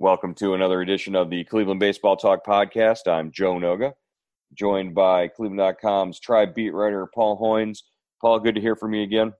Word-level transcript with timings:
Welcome 0.00 0.32
to 0.36 0.54
another 0.54 0.80
edition 0.80 1.14
of 1.14 1.28
the 1.28 1.44
Cleveland 1.44 1.78
Baseball 1.78 2.16
Talk 2.16 2.42
podcast. 2.42 3.06
I'm 3.06 3.30
Joe 3.30 3.56
Noga, 3.56 3.92
joined 4.54 4.94
by 4.94 5.28
Cleveland.com's 5.28 6.18
Tribe 6.18 6.54
beat 6.54 6.70
writer 6.70 7.06
Paul 7.14 7.38
Hoynes. 7.38 7.80
Paul, 8.18 8.40
good 8.40 8.54
to 8.54 8.62
hear 8.62 8.74
from 8.74 8.94
you 8.94 9.02
again. 9.02 9.34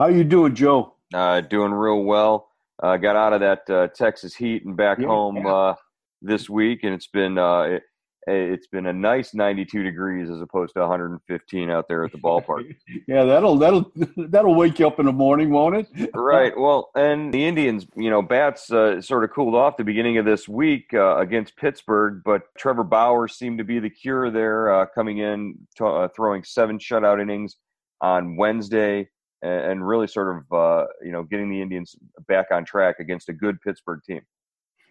How 0.00 0.08
you 0.08 0.24
doing, 0.24 0.56
Joe? 0.56 0.94
Uh, 1.14 1.42
doing 1.42 1.70
real 1.70 2.02
well. 2.02 2.48
Uh, 2.82 2.96
got 2.96 3.14
out 3.14 3.32
of 3.32 3.40
that 3.42 3.70
uh, 3.70 3.86
Texas 3.94 4.34
heat 4.34 4.64
and 4.64 4.76
back 4.76 4.98
yeah, 4.98 5.06
home 5.06 5.36
yeah. 5.36 5.54
Uh, 5.54 5.74
this 6.20 6.50
week, 6.50 6.82
and 6.82 6.92
it's 6.92 7.06
been 7.06 7.38
uh, 7.38 7.60
it, 7.60 7.84
it's 8.30 8.66
been 8.66 8.86
a 8.86 8.92
nice 8.92 9.34
92 9.34 9.82
degrees 9.82 10.30
as 10.30 10.40
opposed 10.40 10.74
to 10.74 10.80
115 10.80 11.70
out 11.70 11.88
there 11.88 12.04
at 12.04 12.12
the 12.12 12.18
ballpark. 12.18 12.74
yeah, 13.08 13.24
that'll 13.24 13.56
that'll 13.56 13.90
that'll 14.16 14.54
wake 14.54 14.78
you 14.78 14.86
up 14.86 15.00
in 15.00 15.06
the 15.06 15.12
morning, 15.12 15.50
won't 15.50 15.76
it? 15.76 16.10
right. 16.14 16.52
Well, 16.56 16.90
and 16.94 17.32
the 17.32 17.44
Indians, 17.44 17.86
you 17.96 18.10
know, 18.10 18.22
bats 18.22 18.70
uh, 18.70 19.00
sort 19.00 19.24
of 19.24 19.30
cooled 19.32 19.54
off 19.54 19.76
the 19.76 19.84
beginning 19.84 20.18
of 20.18 20.24
this 20.24 20.48
week 20.48 20.90
uh, 20.94 21.18
against 21.18 21.56
Pittsburgh, 21.56 22.22
but 22.24 22.42
Trevor 22.56 22.84
Bauer 22.84 23.28
seemed 23.28 23.58
to 23.58 23.64
be 23.64 23.78
the 23.78 23.90
cure 23.90 24.30
there, 24.30 24.72
uh, 24.72 24.86
coming 24.86 25.18
in 25.18 25.56
to, 25.76 25.86
uh, 25.86 26.08
throwing 26.14 26.44
seven 26.44 26.78
shutout 26.78 27.20
innings 27.20 27.56
on 28.00 28.36
Wednesday. 28.36 29.08
And, 29.42 29.72
and 29.72 29.88
really, 29.88 30.06
sort 30.06 30.36
of, 30.36 30.52
uh, 30.52 30.86
you 31.02 31.12
know, 31.12 31.22
getting 31.22 31.50
the 31.50 31.62
Indians 31.62 31.96
back 32.28 32.46
on 32.52 32.64
track 32.64 32.96
against 33.00 33.28
a 33.28 33.32
good 33.32 33.60
Pittsburgh 33.62 34.00
team. 34.06 34.20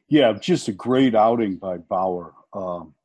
Yeah, 0.09 0.33
just 0.33 0.67
a 0.67 0.71
great 0.71 1.13
outing 1.13 1.57
by 1.57 1.77
Bauer. 1.77 2.33
Um, 2.53 2.95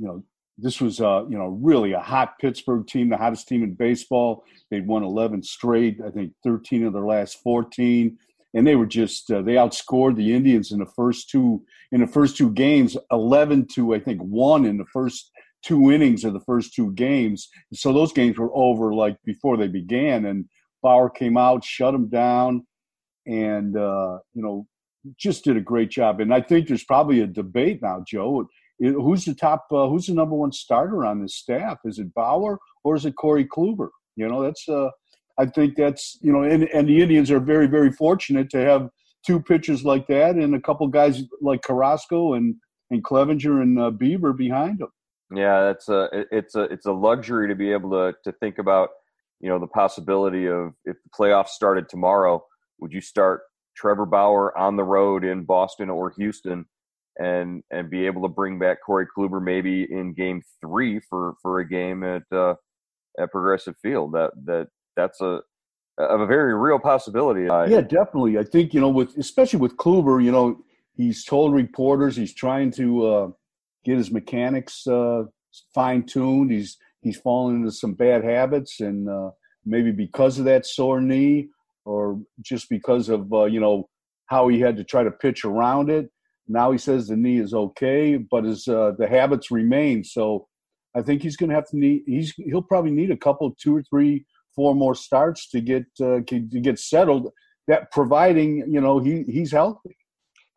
you 0.00 0.06
know, 0.06 0.24
this 0.56 0.80
was 0.80 1.00
uh, 1.00 1.24
you 1.28 1.38
know 1.38 1.58
really 1.62 1.92
a 1.92 2.00
hot 2.00 2.38
Pittsburgh 2.38 2.86
team, 2.86 3.08
the 3.08 3.16
hottest 3.16 3.48
team 3.48 3.62
in 3.62 3.74
baseball. 3.74 4.44
They'd 4.70 4.86
won 4.86 5.02
11 5.02 5.42
straight, 5.42 5.98
I 6.04 6.10
think 6.10 6.32
13 6.44 6.84
of 6.84 6.92
their 6.92 7.04
last 7.04 7.42
14, 7.42 8.16
and 8.54 8.66
they 8.66 8.76
were 8.76 8.86
just 8.86 9.30
uh, 9.30 9.42
they 9.42 9.54
outscored 9.54 10.16
the 10.16 10.34
Indians 10.34 10.72
in 10.72 10.78
the 10.78 10.90
first 10.96 11.30
two 11.30 11.62
in 11.92 12.00
the 12.00 12.06
first 12.06 12.36
two 12.36 12.50
games, 12.50 12.96
11 13.10 13.68
to 13.74 13.94
I 13.94 14.00
think 14.00 14.20
one 14.22 14.64
in 14.64 14.78
the 14.78 14.86
first 14.92 15.30
two 15.62 15.92
innings 15.92 16.24
of 16.24 16.32
the 16.32 16.40
first 16.40 16.74
two 16.74 16.92
games. 16.92 17.48
So 17.74 17.92
those 17.92 18.12
games 18.12 18.38
were 18.38 18.54
over 18.54 18.94
like 18.94 19.16
before 19.24 19.56
they 19.56 19.68
began, 19.68 20.24
and 20.26 20.46
Bauer 20.82 21.10
came 21.10 21.36
out, 21.36 21.64
shut 21.64 21.92
them 21.92 22.08
down, 22.08 22.66
and 23.26 23.76
uh, 23.76 24.18
you 24.34 24.42
know 24.42 24.66
just 25.16 25.44
did 25.44 25.56
a 25.56 25.62
great 25.62 25.90
job. 25.90 26.20
And 26.20 26.32
I 26.34 26.42
think 26.42 26.68
there's 26.68 26.84
probably 26.84 27.20
a 27.20 27.26
debate 27.26 27.80
now, 27.80 28.04
Joe 28.06 28.46
who's 28.80 29.24
the 29.24 29.34
top 29.34 29.66
uh, 29.70 29.88
who's 29.88 30.06
the 30.06 30.14
number 30.14 30.34
one 30.34 30.52
starter 30.52 31.04
on 31.04 31.22
this 31.22 31.36
staff? 31.36 31.78
Is 31.84 31.98
it 31.98 32.14
bauer 32.14 32.58
or 32.84 32.96
is 32.96 33.04
it 33.04 33.16
corey 33.16 33.44
kluber? 33.44 33.88
You 34.16 34.28
know 34.28 34.42
that's 34.42 34.68
uh 34.68 34.90
i 35.38 35.46
think 35.46 35.76
that's 35.76 36.18
you 36.20 36.32
know 36.32 36.42
and, 36.42 36.64
and 36.74 36.88
the 36.88 37.00
indians 37.00 37.30
are 37.30 37.40
very 37.40 37.66
very 37.66 37.90
fortunate 37.90 38.50
to 38.50 38.58
have 38.58 38.88
two 39.24 39.40
pitchers 39.40 39.84
like 39.84 40.06
that 40.08 40.34
and 40.34 40.54
a 40.54 40.60
couple 40.60 40.86
guys 40.88 41.22
like 41.40 41.62
carrasco 41.62 42.34
and 42.34 42.56
and 42.90 43.04
clevinger 43.04 43.62
and 43.62 43.78
uh, 43.78 43.90
behind 43.90 44.80
them. 44.80 44.88
Yeah 45.32 45.62
that's 45.62 45.88
a 45.88 46.08
it's 46.32 46.54
a 46.56 46.62
it's 46.62 46.86
a 46.86 46.92
luxury 46.92 47.48
to 47.48 47.54
be 47.54 47.72
able 47.72 47.90
to 47.90 48.14
to 48.24 48.32
think 48.38 48.58
about 48.58 48.90
you 49.40 49.48
know 49.48 49.58
the 49.58 49.66
possibility 49.66 50.48
of 50.48 50.72
if 50.84 50.96
the 51.02 51.10
playoffs 51.18 51.48
started 51.48 51.88
tomorrow 51.88 52.44
would 52.80 52.92
you 52.92 53.00
start 53.00 53.42
trevor 53.76 54.06
bauer 54.06 54.56
on 54.58 54.76
the 54.76 54.82
road 54.82 55.24
in 55.24 55.44
boston 55.44 55.88
or 55.88 56.12
houston 56.16 56.66
and 57.20 57.62
and 57.70 57.90
be 57.90 58.06
able 58.06 58.22
to 58.22 58.28
bring 58.28 58.58
back 58.58 58.78
Corey 58.84 59.06
Kluber 59.16 59.42
maybe 59.42 59.86
in 59.90 60.14
Game 60.14 60.42
Three 60.60 61.00
for 61.00 61.34
for 61.42 61.60
a 61.60 61.68
game 61.68 62.02
at 62.02 62.22
uh, 62.32 62.54
at 63.18 63.30
Progressive 63.30 63.76
Field. 63.82 64.12
That 64.12 64.30
that 64.46 64.68
that's 64.96 65.20
a 65.20 65.40
of 65.98 66.20
a 66.20 66.26
very 66.26 66.54
real 66.54 66.78
possibility. 66.78 67.42
Yeah, 67.42 67.82
definitely. 67.82 68.38
I 68.38 68.44
think 68.44 68.72
you 68.72 68.80
know, 68.80 68.88
with 68.88 69.16
especially 69.18 69.60
with 69.60 69.76
Kluber, 69.76 70.24
you 70.24 70.32
know, 70.32 70.58
he's 70.96 71.24
told 71.24 71.54
reporters 71.54 72.16
he's 72.16 72.34
trying 72.34 72.70
to 72.72 73.06
uh, 73.06 73.28
get 73.84 73.98
his 73.98 74.10
mechanics 74.10 74.86
uh, 74.86 75.24
fine 75.74 76.04
tuned. 76.04 76.50
He's 76.50 76.78
he's 77.02 77.18
fallen 77.18 77.56
into 77.56 77.72
some 77.72 77.94
bad 77.94 78.24
habits, 78.24 78.80
and 78.80 79.08
uh, 79.08 79.30
maybe 79.64 79.92
because 79.92 80.38
of 80.38 80.46
that 80.46 80.64
sore 80.64 81.00
knee, 81.00 81.48
or 81.84 82.18
just 82.40 82.68
because 82.70 83.08
of 83.10 83.32
uh, 83.32 83.44
you 83.44 83.60
know 83.60 83.88
how 84.26 84.48
he 84.48 84.60
had 84.60 84.76
to 84.76 84.84
try 84.84 85.02
to 85.02 85.10
pitch 85.10 85.44
around 85.44 85.90
it. 85.90 86.10
Now 86.50 86.72
he 86.72 86.78
says 86.78 87.06
the 87.06 87.16
knee 87.16 87.38
is 87.38 87.54
okay, 87.54 88.16
but 88.16 88.42
his 88.42 88.66
uh, 88.66 88.92
the 88.98 89.06
habits 89.06 89.52
remain. 89.52 90.02
So 90.02 90.48
I 90.96 91.02
think 91.02 91.22
he's 91.22 91.36
going 91.36 91.50
to 91.50 91.54
have 91.54 91.68
to 91.68 91.78
need. 91.78 92.02
He's 92.06 92.34
he'll 92.36 92.60
probably 92.60 92.90
need 92.90 93.12
a 93.12 93.16
couple, 93.16 93.54
two 93.62 93.76
or 93.76 93.84
three, 93.84 94.26
four 94.56 94.74
more 94.74 94.96
starts 94.96 95.48
to 95.50 95.60
get 95.60 95.84
uh, 96.02 96.20
to 96.26 96.40
get 96.40 96.80
settled. 96.80 97.28
That 97.68 97.92
providing 97.92 98.64
you 98.68 98.80
know 98.80 98.98
he 98.98 99.22
he's 99.28 99.52
healthy. 99.52 99.96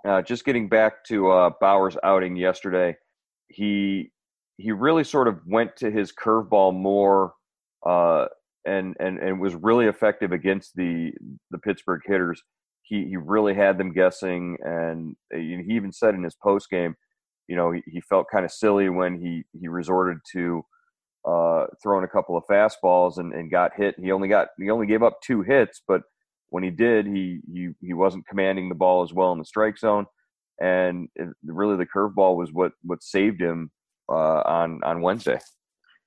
Uh, 0.06 0.24
just 0.24 0.46
getting 0.46 0.68
back 0.68 1.06
to 1.06 1.30
uh, 1.30 1.52
Bauer's 1.62 1.96
outing 2.04 2.38
yesterday, 2.38 2.98
he 3.50 4.12
he 4.58 4.72
really 4.72 5.04
sort 5.04 5.28
of 5.28 5.42
went 5.46 5.78
to 5.78 5.92
his 5.92 6.12
curveball 6.12 6.74
more, 6.74 7.34
uh, 7.86 8.26
and 8.66 8.98
and 9.00 9.20
and 9.20 9.40
was 9.40 9.54
really 9.54 9.86
effective 9.86 10.32
against 10.32 10.76
the 10.76 11.12
the 11.52 11.60
Pittsburgh 11.60 12.02
hitters 12.04 12.42
he 12.94 13.06
he 13.10 13.18
really 13.18 13.56
had 13.56 13.78
them 13.78 13.92
guessing, 13.92 14.58
and 14.64 15.16
uh, 15.34 15.38
he 15.38 15.66
even 15.70 15.92
said 15.92 16.14
in 16.14 16.24
his 16.24 16.36
post 16.36 16.70
game, 16.70 16.96
you 17.48 17.56
know, 17.56 17.72
he, 17.72 17.82
he 17.88 18.02
felt 18.02 18.28
kind 18.32 18.46
of 18.46 18.52
silly 18.52 18.90
when 18.90 19.20
he 19.20 19.44
he 19.60 19.68
resorted 19.68 20.20
to 20.34 20.64
uh, 21.28 21.66
throwing 21.82 22.04
a 22.04 22.08
couple 22.08 22.38
of 22.38 22.44
fastballs 22.50 23.18
and, 23.18 23.34
and 23.34 23.50
got 23.50 23.72
hit. 23.76 23.96
He 24.00 24.12
only 24.12 24.28
got 24.28 24.50
he 24.60 24.70
only 24.70 24.86
gave 24.86 25.02
up 25.02 25.20
two 25.24 25.42
hits, 25.42 25.82
but 25.88 26.02
when 26.50 26.64
he 26.64 26.70
did, 26.70 27.08
he 27.08 27.40
he 27.52 27.70
he 27.82 27.94
wasn't 27.94 28.28
commanding 28.28 28.70
the 28.70 28.76
ball 28.76 29.02
as 29.02 29.14
well 29.14 29.32
in 29.32 29.40
the 29.40 29.46
strike 29.46 29.78
zone, 29.78 30.06
and 30.62 31.10
it, 31.16 31.30
really 31.46 31.78
the 31.78 31.88
curveball 31.88 32.38
was 32.38 32.52
what 32.54 32.74
what 32.84 33.02
saved 33.02 33.42
him 33.42 33.72
uh, 34.08 34.42
on 34.46 34.82
on 34.84 35.02
Wednesday. 35.02 35.40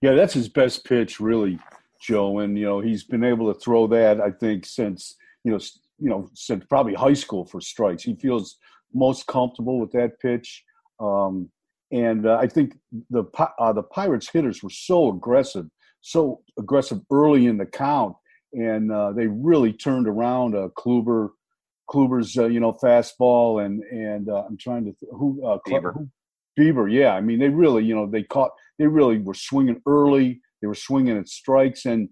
Yeah, 0.02 0.12
that's 0.12 0.34
his 0.34 0.48
best 0.48 0.84
pitch, 0.84 1.18
really, 1.18 1.58
Joe, 2.00 2.38
and 2.38 2.56
you 2.56 2.64
know 2.64 2.80
he's 2.80 3.02
been 3.02 3.24
able 3.24 3.52
to 3.52 3.58
throw 3.58 3.88
that 3.88 4.20
I 4.20 4.30
think 4.30 4.66
since 4.66 5.16
you 5.42 5.50
know 5.50 5.58
you 5.98 6.10
know, 6.10 6.28
since 6.34 6.64
probably 6.68 6.94
high 6.94 7.14
school 7.14 7.44
for 7.44 7.60
strikes. 7.60 8.02
He 8.02 8.14
feels 8.16 8.58
most 8.94 9.26
comfortable 9.26 9.80
with 9.80 9.92
that 9.92 10.18
pitch. 10.20 10.64
Um, 11.00 11.50
and 11.92 12.26
uh, 12.26 12.38
I 12.40 12.48
think 12.48 12.76
the 13.10 13.24
uh, 13.58 13.72
the 13.72 13.82
Pirates 13.82 14.28
hitters 14.28 14.62
were 14.62 14.70
so 14.70 15.10
aggressive, 15.10 15.66
so 16.00 16.40
aggressive 16.58 17.00
early 17.12 17.46
in 17.46 17.58
the 17.58 17.66
count, 17.66 18.16
and 18.52 18.90
uh, 18.90 19.12
they 19.12 19.28
really 19.28 19.72
turned 19.72 20.08
around 20.08 20.56
uh, 20.56 20.68
Kluber, 20.76 21.30
Kluber's 21.88 22.36
uh, 22.36 22.46
you 22.46 22.58
know 22.58 22.72
fastball, 22.72 23.64
and 23.64 23.84
and 23.84 24.28
uh, 24.28 24.42
I'm 24.48 24.56
trying 24.56 24.84
to 24.86 24.92
th- 24.92 25.12
who 25.12 25.46
uh, 25.46 25.58
Bieber. 25.66 25.94
Who, 25.94 26.08
Bieber, 26.58 26.90
yeah. 26.90 27.12
I 27.12 27.20
mean, 27.20 27.38
they 27.38 27.50
really 27.50 27.84
you 27.84 27.94
know 27.94 28.10
they 28.10 28.24
caught 28.24 28.50
they 28.78 28.86
really 28.86 29.18
were 29.18 29.34
swinging 29.34 29.80
early. 29.86 30.40
They 30.60 30.66
were 30.66 30.74
swinging 30.74 31.16
at 31.16 31.28
strikes, 31.28 31.84
and 31.84 32.08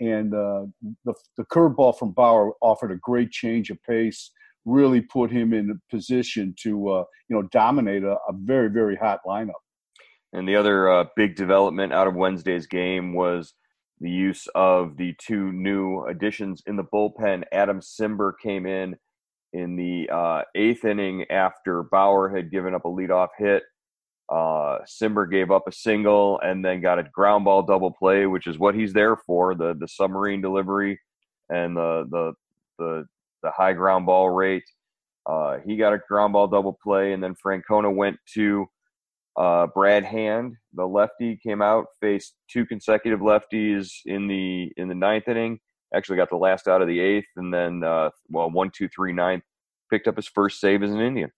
and 0.00 0.34
uh, 0.34 0.66
the 1.04 1.14
the 1.36 1.44
curveball 1.44 1.98
from 1.98 2.12
Bauer 2.12 2.52
offered 2.60 2.92
a 2.92 2.96
great 2.96 3.30
change 3.30 3.70
of 3.70 3.82
pace. 3.82 4.30
Really 4.64 5.00
put 5.00 5.30
him 5.30 5.52
in 5.52 5.70
a 5.70 5.94
position 5.94 6.54
to 6.62 6.88
uh, 6.88 7.04
you 7.28 7.36
know 7.36 7.42
dominate 7.52 8.02
a, 8.02 8.16
a, 8.28 8.32
very 8.32 8.68
very 8.68 8.96
hot 8.96 9.20
lineup. 9.26 9.52
And 10.32 10.48
the 10.48 10.56
other 10.56 10.90
uh, 10.90 11.04
big 11.14 11.36
development 11.36 11.92
out 11.92 12.08
of 12.08 12.14
Wednesday's 12.14 12.66
game 12.66 13.14
was 13.14 13.54
the 14.00 14.10
use 14.10 14.46
of 14.54 14.96
the 14.96 15.14
two 15.18 15.52
new 15.52 16.04
additions 16.04 16.62
in 16.66 16.76
the 16.76 16.84
bullpen. 16.84 17.44
Adam 17.52 17.80
Cimber 17.80 18.32
came 18.42 18.66
in 18.66 18.96
in 19.52 19.76
the 19.76 20.08
uh, 20.12 20.42
eighth 20.54 20.84
inning 20.84 21.24
after 21.30 21.84
Bauer 21.84 22.28
had 22.34 22.50
given 22.50 22.74
up 22.74 22.84
a 22.84 22.88
leadoff 22.88 23.28
hit 23.38 23.62
uh, 24.28 24.78
Cimber 24.86 25.30
gave 25.30 25.50
up 25.50 25.68
a 25.68 25.72
single 25.72 26.40
and 26.40 26.64
then 26.64 26.80
got 26.80 26.98
a 26.98 27.04
ground 27.04 27.44
ball 27.44 27.62
double 27.62 27.92
play, 27.92 28.26
which 28.26 28.46
is 28.46 28.58
what 28.58 28.74
he's 28.74 28.92
there 28.92 29.16
for 29.16 29.54
the 29.54 29.74
the 29.78 29.86
submarine 29.86 30.40
delivery 30.40 30.98
and 31.48 31.76
the 31.76 32.06
the 32.10 32.32
the, 32.78 33.04
the 33.42 33.50
high 33.52 33.72
ground 33.72 34.06
ball 34.06 34.28
rate. 34.30 34.64
Uh, 35.26 35.58
he 35.64 35.76
got 35.76 35.92
a 35.92 35.98
ground 36.08 36.32
ball 36.32 36.46
double 36.46 36.76
play, 36.82 37.12
and 37.12 37.22
then 37.22 37.34
Francona 37.34 37.94
went 37.94 38.16
to 38.34 38.66
uh, 39.36 39.66
Brad 39.68 40.04
Hand, 40.04 40.54
the 40.72 40.86
lefty, 40.86 41.36
came 41.36 41.62
out, 41.62 41.86
faced 42.00 42.34
two 42.50 42.64
consecutive 42.66 43.20
lefties 43.20 43.92
in 44.06 44.26
the 44.26 44.72
in 44.76 44.88
the 44.88 44.94
ninth 44.94 45.28
inning. 45.28 45.60
Actually, 45.94 46.16
got 46.16 46.30
the 46.30 46.36
last 46.36 46.66
out 46.66 46.82
of 46.82 46.88
the 46.88 46.98
eighth, 46.98 47.28
and 47.36 47.54
then 47.54 47.84
uh, 47.84 48.10
well, 48.28 48.50
one, 48.50 48.70
two, 48.74 48.88
three, 48.88 49.12
ninth, 49.12 49.44
picked 49.88 50.08
up 50.08 50.16
his 50.16 50.26
first 50.26 50.60
save 50.60 50.82
as 50.82 50.90
an 50.90 51.00
Indian 51.00 51.30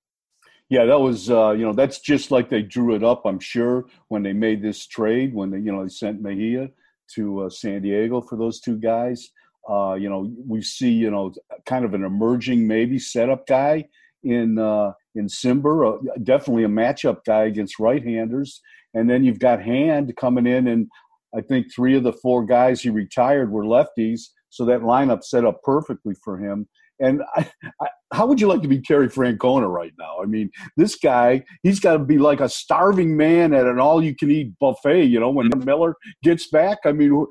yeah, 0.69 0.85
that 0.85 1.00
was 1.00 1.31
uh, 1.31 1.53
you 1.53 1.65
know 1.65 1.73
that's 1.73 2.00
just 2.00 2.31
like 2.31 2.50
they 2.50 2.62
drew 2.62 2.94
it 2.94 3.03
up. 3.03 3.23
I'm 3.25 3.41
sure 3.41 3.87
when 4.09 4.23
they 4.23 4.32
made 4.32 4.62
this 4.62 4.87
trade, 4.87 5.35
when 5.35 5.50
they 5.50 5.59
you 5.59 5.73
know 5.73 5.82
they 5.82 5.88
sent 5.88 6.20
Mejia 6.20 6.70
to 7.15 7.43
uh, 7.43 7.50
San 7.50 7.82
Diego 7.82 8.20
for 8.20 8.37
those 8.37 8.61
two 8.61 8.76
guys. 8.76 9.31
Uh, 9.69 9.94
you 9.94 10.09
know, 10.09 10.31
we 10.47 10.61
see 10.62 10.91
you 10.91 11.11
know 11.11 11.32
kind 11.67 11.85
of 11.85 11.94
an 11.94 12.05
emerging 12.05 12.67
maybe 12.67 12.99
setup 12.99 13.47
guy 13.47 13.88
in 14.25 14.59
uh, 14.59 14.93
in 15.15 15.26
Cimber, 15.26 15.94
uh, 15.94 16.15
definitely 16.23 16.65
a 16.65 16.69
matchup 16.69 17.25
guy 17.26 17.44
against 17.44 17.79
right-handers, 17.79 18.61
and 18.94 19.09
then 19.09 19.25
you've 19.25 19.38
got 19.38 19.62
Hand 19.62 20.14
coming 20.17 20.47
in, 20.47 20.69
and 20.69 20.88
I 21.35 21.41
think 21.41 21.73
three 21.75 21.97
of 21.97 22.03
the 22.03 22.12
four 22.12 22.44
guys 22.44 22.82
he 22.82 22.91
retired 22.91 23.50
were 23.50 23.64
lefties, 23.64 24.23
so 24.50 24.64
that 24.67 24.81
lineup 24.81 25.25
set 25.25 25.44
up 25.44 25.62
perfectly 25.62 26.14
for 26.23 26.38
him. 26.38 26.69
And 27.00 27.23
I, 27.37 27.50
I, 27.81 27.88
how 28.13 28.27
would 28.27 28.41
you 28.41 28.47
like 28.47 28.63
to 28.63 28.69
be 28.69 28.81
Terry 28.81 29.09
Francona 29.09 29.71
right 29.71 29.93
now? 29.99 30.17
I 30.23 30.27
mean, 30.27 30.51
this 30.77 30.97
guy, 30.97 31.45
he's 31.63 31.81
got 31.81 31.95
to 31.95 31.99
be 31.99 32.19
like 32.19 32.41
a 32.41 32.49
starving 32.49 33.17
man 33.17 33.53
at 33.53 33.67
an 33.67 33.79
all-you-can-eat 33.79 34.59
buffet. 34.59 35.05
You 35.05 35.21
know, 35.21 35.31
when 35.31 35.51
Miller 35.65 35.95
gets 36.23 36.49
back, 36.49 36.79
I 36.85 36.93
mean, 36.93 37.27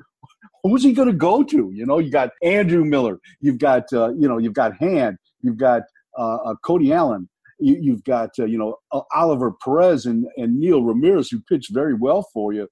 who's 0.64 0.84
he 0.84 0.94
going 0.94 1.08
to 1.08 1.16
go 1.16 1.44
to? 1.44 1.72
You 1.74 1.86
know, 1.86 2.00
you 2.00 2.12
got 2.12 2.30
Andrew 2.44 2.86
Miller, 2.86 3.20
you've 3.42 3.60
got 3.60 3.92
uh, 3.92 4.10
you 4.14 4.28
know, 4.28 4.38
you've 4.38 4.54
got 4.54 4.78
Hand, 4.78 5.18
you've 5.42 5.58
got 5.58 5.84
uh, 6.18 6.36
uh, 6.36 6.56
Cody 6.64 6.94
Allen, 6.94 7.28
you, 7.60 7.92
have 7.92 8.04
got 8.04 8.30
uh, 8.40 8.46
you 8.46 8.58
know 8.58 8.78
Oliver 9.14 9.54
Perez 9.64 10.06
and 10.06 10.28
and 10.38 10.60
Neil 10.60 10.84
Ramirez 10.84 11.30
who 11.30 11.42
pitched 11.42 11.74
very 11.74 11.94
well 11.94 12.28
for 12.34 12.54
you. 12.54 12.68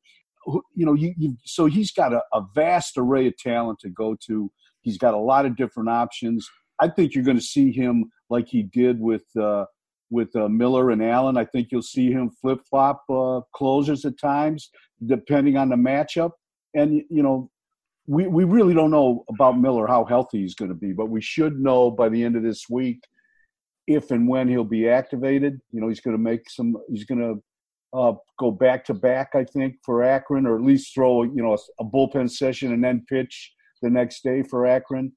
You 0.48 0.86
know, 0.86 0.94
you, 0.94 1.13
you 1.18 1.38
so 1.44 1.66
he's 1.66 1.92
got 1.92 2.13
a, 2.13 2.22
a 2.34 2.42
vast 2.54 2.98
array 2.98 3.28
of 3.28 3.38
talent 3.38 3.80
to 3.80 3.90
go 3.90 4.16
to. 4.28 4.52
He's 4.81 5.00
got 5.00 5.16
a 5.16 5.19
lot 5.19 5.48
of 5.48 5.56
different 5.56 5.90
options. 5.90 6.48
I 6.80 6.89
think 6.89 7.13
you're 7.13 7.24
going 7.24 7.38
to 7.38 7.44
see 7.44 7.72
him 7.72 8.12
like 8.30 8.48
he 8.48 8.63
did 8.63 9.00
with 9.00 9.24
uh, 9.39 9.66
with 10.10 10.36
uh, 10.36 10.48
Miller 10.48 10.92
and 10.92 11.04
Allen. 11.04 11.38
I 11.38 11.45
think 11.45 11.69
you'll 11.72 11.81
see 11.81 12.12
him 12.12 12.30
flip 12.42 12.60
flop 12.69 13.04
uh, 13.10 13.42
closers 13.54 14.06
at 14.06 14.19
times, 14.19 14.69
depending 15.06 15.57
on 15.57 15.69
the 15.69 15.75
matchup. 15.75 16.31
And 16.74 17.04
you 17.10 17.24
know, 17.24 17.50
we 18.07 18.27
we 18.27 18.44
really 18.44 18.74
don't 18.74 18.92
know 18.92 19.24
about 19.30 19.60
Miller 19.60 19.88
how 19.88 20.06
healthy 20.06 20.42
he's 20.42 20.56
going 20.56 20.69
to 20.69 20.75
be, 20.75 20.94
but 20.94 21.10
we 21.10 21.22
should 21.22 21.60
know 21.60 21.92
by 21.92 22.10
the 22.10 22.24
end 22.24 22.36
of 22.36 22.44
this 22.44 22.66
week 22.69 23.00
if 23.88 24.12
and 24.12 24.28
when 24.28 24.48
he'll 24.48 24.63
be 24.63 24.89
activated. 24.89 25.60
You 25.71 25.81
know, 25.81 25.88
he's 25.88 26.01
going 26.01 26.16
to 26.16 26.21
make 26.21 26.50
some. 26.50 26.75
He's 26.89 27.06
going 27.06 27.21
to 27.21 27.98
uh, 27.98 28.13
go 28.38 28.51
back 28.51 28.83
to 28.86 28.94
back, 28.94 29.30
I 29.36 29.45
think, 29.45 29.75
for 29.86 30.04
Akron, 30.04 30.45
or 30.45 30.56
at 30.56 30.63
least 30.63 30.94
throw 30.94 31.24
you 31.24 31.42
know 31.42 31.54
a, 31.54 31.83
a 31.83 31.86
bullpen 31.86 32.30
session 32.30 32.74
and 32.74 32.83
then 32.83 33.06
pitch 33.07 33.54
the 33.81 33.89
next 33.89 34.24
day 34.24 34.44
for 34.44 34.66
Akron 34.66 35.12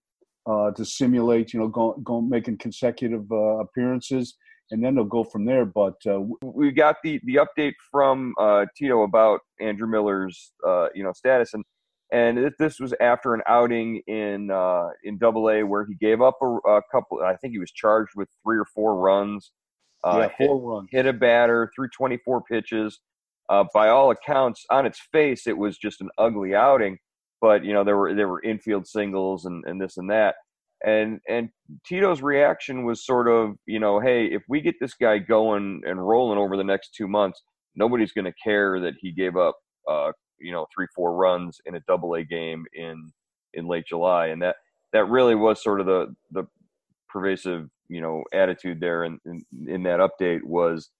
uh, 0.47 0.71
to 0.73 0.85
simulate, 0.85 1.53
you 1.53 1.61
know, 1.61 1.69
going 1.69 2.03
go, 2.03 2.21
making 2.21 2.59
consecutive 2.59 3.31
uh, 3.31 3.59
appearances, 3.59 4.37
and 4.71 4.83
then 4.83 4.95
they'll 4.95 5.05
go 5.05 5.25
from 5.25 5.45
there. 5.45 5.65
But 5.65 5.97
uh, 6.07 6.21
we 6.43 6.71
got 6.71 6.97
the 7.03 7.21
the 7.25 7.37
update 7.37 7.75
from 7.91 8.35
uh, 8.39 8.67
Tito 8.77 9.03
about 9.03 9.41
Andrew 9.61 9.89
Miller's, 9.89 10.53
uh, 10.67 10.89
you 10.95 11.03
know, 11.03 11.13
status, 11.13 11.55
and 11.55 11.65
and 12.13 12.51
this 12.59 12.81
was 12.81 12.95
after 13.01 13.35
an 13.35 13.43
outing 13.47 14.03
in 14.07 14.51
uh, 14.51 14.89
in 15.05 15.19
Double 15.19 15.51
A 15.51 15.63
where 15.63 15.85
he 15.85 15.95
gave 15.95 16.23
up 16.23 16.39
a, 16.43 16.47
a, 16.47 16.83
couple. 16.91 17.21
I 17.23 17.37
think 17.37 17.53
he 17.53 17.59
was 17.59 17.73
charged 17.73 18.13
with 18.17 18.29
three 18.45 18.59
or 18.59 18.67
four 18.75 18.97
runs. 18.97 19.53
yeah, 20.05 20.29
four 20.39 20.57
hit, 20.57 20.65
runs. 20.65 20.89
Hit 20.91 21.07
a 21.07 21.13
batter, 21.13 21.71
threw 21.75 21.89
24 21.89 22.43
pitches. 22.43 23.01
by 23.75 23.89
all 23.89 24.11
accounts, 24.11 24.65
on 24.71 24.87
its 24.87 25.01
face, 25.13 25.47
it 25.47 25.59
was 25.59 25.77
just 25.77 26.01
an 26.01 26.09
ugly 26.17 26.55
outing 26.55 26.99
but 27.41 27.65
you 27.65 27.73
know 27.73 27.85
there 27.85 27.97
were 27.97 28.15
there 28.15 28.29
were 28.29 28.43
infield 28.43 28.87
singles 28.87 29.45
and, 29.45 29.65
and 29.67 29.81
this 29.81 29.97
and 29.97 30.11
that. 30.11 30.37
And 30.85 31.21
and 31.29 31.49
Tito's 31.87 32.23
reaction 32.23 32.85
was 32.85 33.05
sort 33.05 33.29
of 33.29 33.57
you 33.67 33.81
know 33.81 34.01
hey 34.01 34.27
if 34.27 34.43
we 34.49 34.61
get 34.61 34.77
this 34.81 34.95
guy 34.95 35.19
going 35.19 35.83
and 35.85 36.07
rolling 36.07 36.39
over 36.39 36.57
the 36.57 36.65
next 36.65 36.95
two 36.97 37.09
months 37.09 37.43
nobody's 37.79 38.13
going 38.13 38.25
to 38.25 38.35
care 38.43 38.81
that 38.81 38.95
he 39.01 39.13
gave 39.13 39.37
up 39.37 39.57
uh, 39.89 40.13
you 40.39 40.53
know 40.53 40.67
three 40.75 40.87
four 40.95 41.15
runs 41.15 41.59
in 41.67 41.75
a 41.77 41.81
double 41.89 42.15
A 42.15 42.25
game 42.25 42.65
in 42.75 43.11
in 43.55 43.67
late 43.67 43.87
July. 43.87 44.29
And 44.29 44.43
that 44.43 44.57
that 44.93 45.07
really 45.07 45.35
was 45.35 45.63
sort 45.63 45.81
of 45.81 45.87
the 45.87 46.15
the 46.33 46.45
pervasive 47.09 47.69
you 47.89 48.01
know 48.01 48.23
attitude 48.35 48.81
there 48.81 49.05
in, 49.05 49.19
in, 49.25 49.45
in 49.67 49.83
that 49.85 50.01
update 50.01 50.43
was 50.45 50.91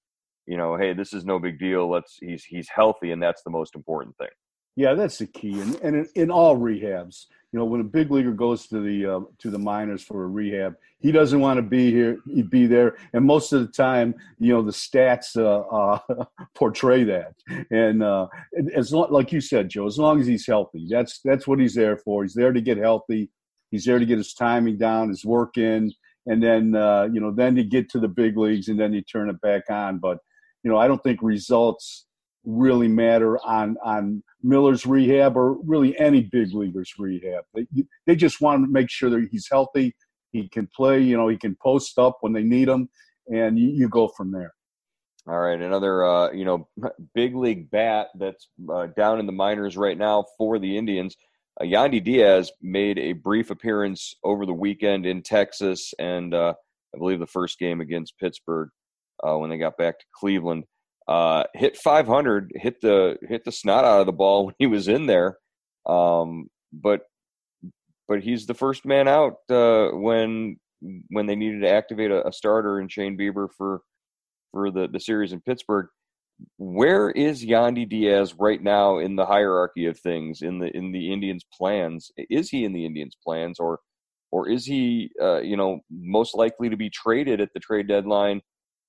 you 0.47 0.57
know 0.57 0.77
hey 0.77 0.95
this 0.95 1.13
is 1.13 1.25
no 1.25 1.39
big 1.39 1.59
deal. 1.59 1.91
Let's 1.91 2.17
he's 2.21 2.45
he's 2.45 2.69
healthy 2.75 3.13
and 3.13 3.23
that's 3.23 3.43
the 3.43 3.51
most 3.51 3.75
important 3.75 4.17
thing 4.17 4.29
yeah, 4.79 4.95
that's 4.95 5.19
the 5.19 5.27
key, 5.27 5.61
and 5.61 5.75
and 5.83 5.97
in, 5.97 6.09
in, 6.15 6.31
all 6.31 6.57
rehabs, 6.57 7.27
you 7.53 7.59
know, 7.59 7.65
when 7.65 7.81
a 7.81 7.85
big 7.85 8.13
leaguer 8.13 8.31
goes 8.31 8.69
to 8.69 8.81
the 8.81 9.17
uh, 9.17 9.21
to 9.39 9.51
the 9.51 9.59
minors 9.59 10.05
for 10.05 10.23
a 10.23 10.29
rehab, 10.29 10.77
he 11.01 11.11
doesn't 11.11 11.41
want 11.41 11.57
to 11.59 11.63
be 11.63 11.91
here, 11.91 12.21
he'd 12.33 12.49
be 12.49 12.69
there, 12.69 12.97
and 13.13 13.25
most 13.25 13.53
of 13.53 13.61
the 13.61 13.73
time, 13.73 14.15
you 14.39 14.53
know, 14.53 14.63
the 14.63 14.71
stats 14.71 15.37
uh, 15.37 15.63
uh, 16.17 16.25
portray 16.55 17.03
that. 17.03 17.35
And 17.73 18.05
uh, 18.05 18.29
as 18.73 18.93
long, 18.93 19.11
like 19.11 19.33
you 19.33 19.41
said, 19.41 19.69
Joe, 19.69 19.85
as 19.85 19.99
long 19.99 20.21
as 20.21 20.29
he's 20.29 20.47
healthy, 20.47 20.87
that's 20.89 21.19
that's 21.25 21.49
what 21.49 21.59
he's 21.59 21.75
there 21.75 21.97
for. 21.97 22.23
He's 22.23 22.35
there 22.35 22.53
to 22.53 22.61
get 22.61 22.79
healthy. 22.79 23.33
He's 23.73 23.85
there 23.85 23.99
to 23.99 24.07
get 24.07 24.19
his 24.19 24.33
timing 24.33 24.79
down, 24.79 25.09
his 25.09 25.25
work 25.25 25.59
in, 25.59 25.93
and 26.27 26.41
then 26.41 26.77
uh, 26.77 27.09
you 27.13 27.21
know, 27.21 27.33
then 27.33 27.57
to 27.57 27.65
get 27.65 27.91
to 27.91 27.99
the 27.99 28.07
big 28.07 28.39
leagues, 28.39 28.69
and 28.69 28.79
then 28.79 28.93
you 28.93 29.03
turn 29.03 29.29
it 29.29 29.41
back 29.41 29.65
on. 29.71 29.99
But 29.99 30.19
you 30.63 30.71
know, 30.71 30.79
I 30.79 30.87
don't 30.87 31.03
think 31.03 31.19
results 31.21 32.07
really 32.45 32.87
matter 32.87 33.45
on 33.45 33.77
on 33.85 34.23
Miller's 34.43 34.87
rehab 34.87 35.37
or 35.37 35.59
really 35.65 35.99
any 35.99 36.23
big 36.23 36.55
leaguer's 36.55 36.93
rehab. 36.99 37.45
They 37.55 37.67
they 38.07 38.17
just 38.17 38.41
want 38.41 38.65
to 38.65 38.71
make 38.71 38.91
sure 38.91 39.11
that 39.11 39.29
he's 39.31 39.49
healthy, 39.51 39.95
he 40.31 40.49
can 40.49 40.69
play, 40.75 41.01
you 41.01 41.17
know, 41.17 41.29
he 41.29 41.37
can 41.37 41.57
post 41.63 41.99
up 41.99 42.19
when 42.21 42.33
they 42.33 42.43
need 42.43 42.69
him, 42.69 42.89
and 43.27 43.59
you, 43.59 43.69
you 43.69 43.89
go 43.89 44.09
from 44.09 44.31
there. 44.33 44.53
All 45.27 45.39
right, 45.39 45.61
another 45.61 46.05
uh, 46.05 46.33
you 46.33 46.45
know 46.45 46.69
big 47.15 47.35
league 47.35 47.71
bat 47.71 48.09
that's 48.19 48.49
uh, 48.73 48.87
down 48.97 49.21
in 49.21 49.27
the 49.27 49.33
minors 49.33 49.77
right 49.77 49.99
now 49.99 50.25
for 50.37 50.59
the 50.59 50.77
Indians. 50.77 51.17
Uh, 51.61 51.65
Yandy 51.65 52.03
Diaz 52.03 52.51
made 52.63 52.99
a 52.99 53.13
brief 53.13 53.51
appearance 53.51 54.15
over 54.25 54.47
the 54.47 54.55
weekend 54.55 55.05
in 55.05 55.23
Texas, 55.23 55.93
and 55.99 56.33
uh, 56.33 56.55
I 56.95 56.99
believe 56.99 57.19
the 57.19 57.27
first 57.27 57.59
game 57.59 57.81
against 57.81 58.19
Pittsburgh 58.19 58.71
uh, 59.27 59.37
when 59.37 59.51
they 59.51 59.59
got 59.59 59.77
back 59.77 59.99
to 59.99 60.07
Cleveland. 60.15 60.65
Uh, 61.09 61.45
hit 61.55 61.75
500, 61.77 62.53
hit 62.55 62.83
the 62.83 63.17
hit 63.27 63.43
the 63.45 63.51
snot 63.51 63.85
out 63.85 64.01
of 64.01 64.07
the 64.07 64.13
ball 64.13 64.47
when 64.47 64.55
he 64.59 64.67
was 64.67 64.89
in 64.89 65.07
there. 65.07 65.39
Um, 65.87 66.49
but 66.73 67.01
but 68.07 68.23
he's 68.23 68.47
the 68.47 68.55
first 68.55 68.85
man 68.85 69.09
out 69.09 69.37
uh, 69.51 69.89
when 69.93 70.57
when 71.11 71.27
they 71.27 71.35
needed 71.35 71.63
to 71.63 71.71
activate 71.71 72.11
a, 72.11 72.27
a, 72.27 72.33
starter 72.33 72.81
in 72.81 72.89
Shane 72.89 73.19
Bieber 73.19 73.49
for 73.57 73.81
for 74.53 74.71
the 74.71 74.89
the 74.89 75.01
series 75.01 75.33
in 75.33 75.41
Pittsburgh. 75.41 75.87
Where 76.57 77.11
is 77.11 77.45
Yandy 77.45 77.89
Diaz 77.89 78.35
right 78.39 78.63
now 78.63 78.99
in 78.99 79.17
the 79.17 79.27
hierarchy 79.27 79.87
of 79.87 79.99
things 79.99 80.43
in 80.43 80.59
the 80.59 80.69
in 80.77 80.93
the 80.93 81.13
Indians' 81.13 81.45
plans? 81.53 82.11
Is 82.17 82.51
he 82.51 82.65
in 82.65 82.73
the 82.73 82.87
Indians' 82.87 83.17
plans, 83.25 83.59
or 83.59 83.81
or 84.31 84.49
is 84.49 84.65
he 84.65 85.11
uh, 85.21 85.41
you 85.41 85.57
know 85.57 85.81
most 85.91 86.37
likely 86.37 86.69
to 86.69 86.77
be 86.77 86.91
traded 86.91 87.41
at 87.41 87.53
the 87.55 87.61
trade 87.61 87.89
deadline? 87.89 88.41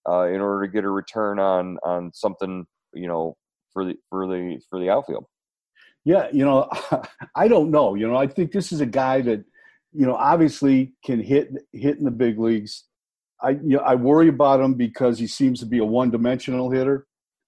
Uh, 0.08 0.28
in 0.28 0.42
order 0.42 0.66
to 0.66 0.72
get 0.72 0.84
a 0.84 0.90
return 0.90 1.40
on 1.40 1.78
on 1.84 2.12
something 2.14 2.66
you 2.94 3.08
know 3.08 3.36
for 3.74 3.86
the 3.86 3.96
for 4.10 4.28
the 4.28 4.60
for 4.70 4.80
the 4.80 4.90
outfield. 4.90 5.26
Yeah, 6.06 6.28
you 6.32 6.46
know, 6.46 6.70
I 7.36 7.48
don't 7.48 7.72
know. 7.72 7.96
You 7.96 8.08
know, 8.08 8.16
I 8.16 8.28
think 8.28 8.52
this 8.52 8.72
is 8.72 8.82
a 8.82 8.86
guy 8.86 9.22
that 9.22 9.44
you 9.94 10.06
know 10.06 10.16
obviously 10.16 10.94
can 11.06 11.22
hit 11.22 11.52
hit 11.74 11.98
in 11.98 12.06
the 12.06 12.12
big 12.12 12.40
leagues. 12.40 12.86
I 13.42 13.52
you 13.52 13.78
know, 13.78 13.80
I 13.80 13.96
worry 13.96 14.28
about 14.28 14.60
him 14.60 14.74
because 14.74 15.20
he 15.20 15.28
seems 15.28 15.60
to 15.60 15.66
be 15.66 15.80
a 15.80 15.86
one 15.86 16.12
dimensional 16.12 16.72
hitter. 16.72 17.06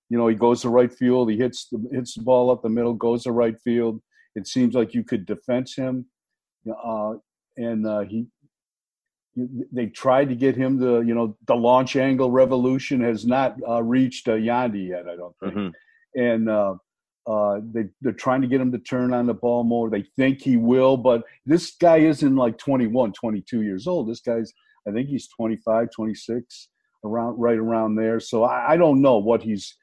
You 0.10 0.18
know, 0.18 0.28
he 0.28 0.36
goes 0.36 0.62
to 0.62 0.70
right 0.70 0.92
field, 0.92 1.32
he 1.32 1.38
hits 1.38 1.68
the 1.72 1.84
hits 1.92 2.16
the 2.16 2.24
ball 2.24 2.52
up 2.52 2.62
the 2.62 2.70
middle, 2.70 2.94
goes 2.94 3.24
to 3.24 3.32
right 3.32 3.56
field. 3.64 4.02
It 4.36 4.48
seems 4.48 4.76
like 4.76 4.94
you 4.94 5.04
could 5.04 5.26
defense 5.26 5.76
him, 5.76 6.06
uh, 6.70 7.14
and 7.58 7.86
uh, 7.86 8.02
he 8.02 8.28
they 9.36 9.88
tried 9.88 10.30
to 10.30 10.36
get 10.36 10.56
him 10.56 10.80
to, 10.80 11.02
you 11.02 11.14
know, 11.16 11.38
the 11.48 11.56
launch 11.56 11.96
angle 11.96 12.32
revolution 12.32 13.02
has 13.02 13.26
not 13.26 13.56
uh, 13.68 13.82
reached 13.82 14.28
uh, 14.28 14.34
Yandy 14.34 14.90
yet, 14.90 15.08
I 15.08 15.16
don't 15.16 15.36
think. 15.40 15.54
Mm-hmm. 15.54 16.22
And 16.22 16.50
uh, 16.50 16.76
uh, 17.26 17.62
they, 17.74 17.86
they're 18.02 18.12
trying 18.12 18.42
to 18.42 18.48
get 18.48 18.60
him 18.60 18.72
to 18.74 18.80
turn 18.80 19.14
on 19.14 19.28
the 19.28 19.34
ball 19.34 19.64
more. 19.64 19.90
They 19.90 20.04
think 20.18 20.42
he 20.42 20.58
will, 20.58 20.98
but 20.98 21.24
this 21.46 21.76
guy 21.80 21.98
isn't 21.98 22.36
like 22.36 22.58
21, 22.58 23.14
22 23.14 23.62
years 23.62 23.88
old. 23.88 24.10
This 24.10 24.20
guy's, 24.20 24.52
I 24.88 24.92
think 24.92 25.08
he's 25.08 25.30
25, 25.30 25.88
26, 25.96 26.68
around 27.06 27.40
right 27.40 27.58
around 27.58 27.96
there. 27.96 28.20
So 28.20 28.44
I, 28.44 28.74
I 28.74 28.78
don't 28.78 29.02
know 29.02 29.18
what 29.18 29.42
he's, 29.42 29.76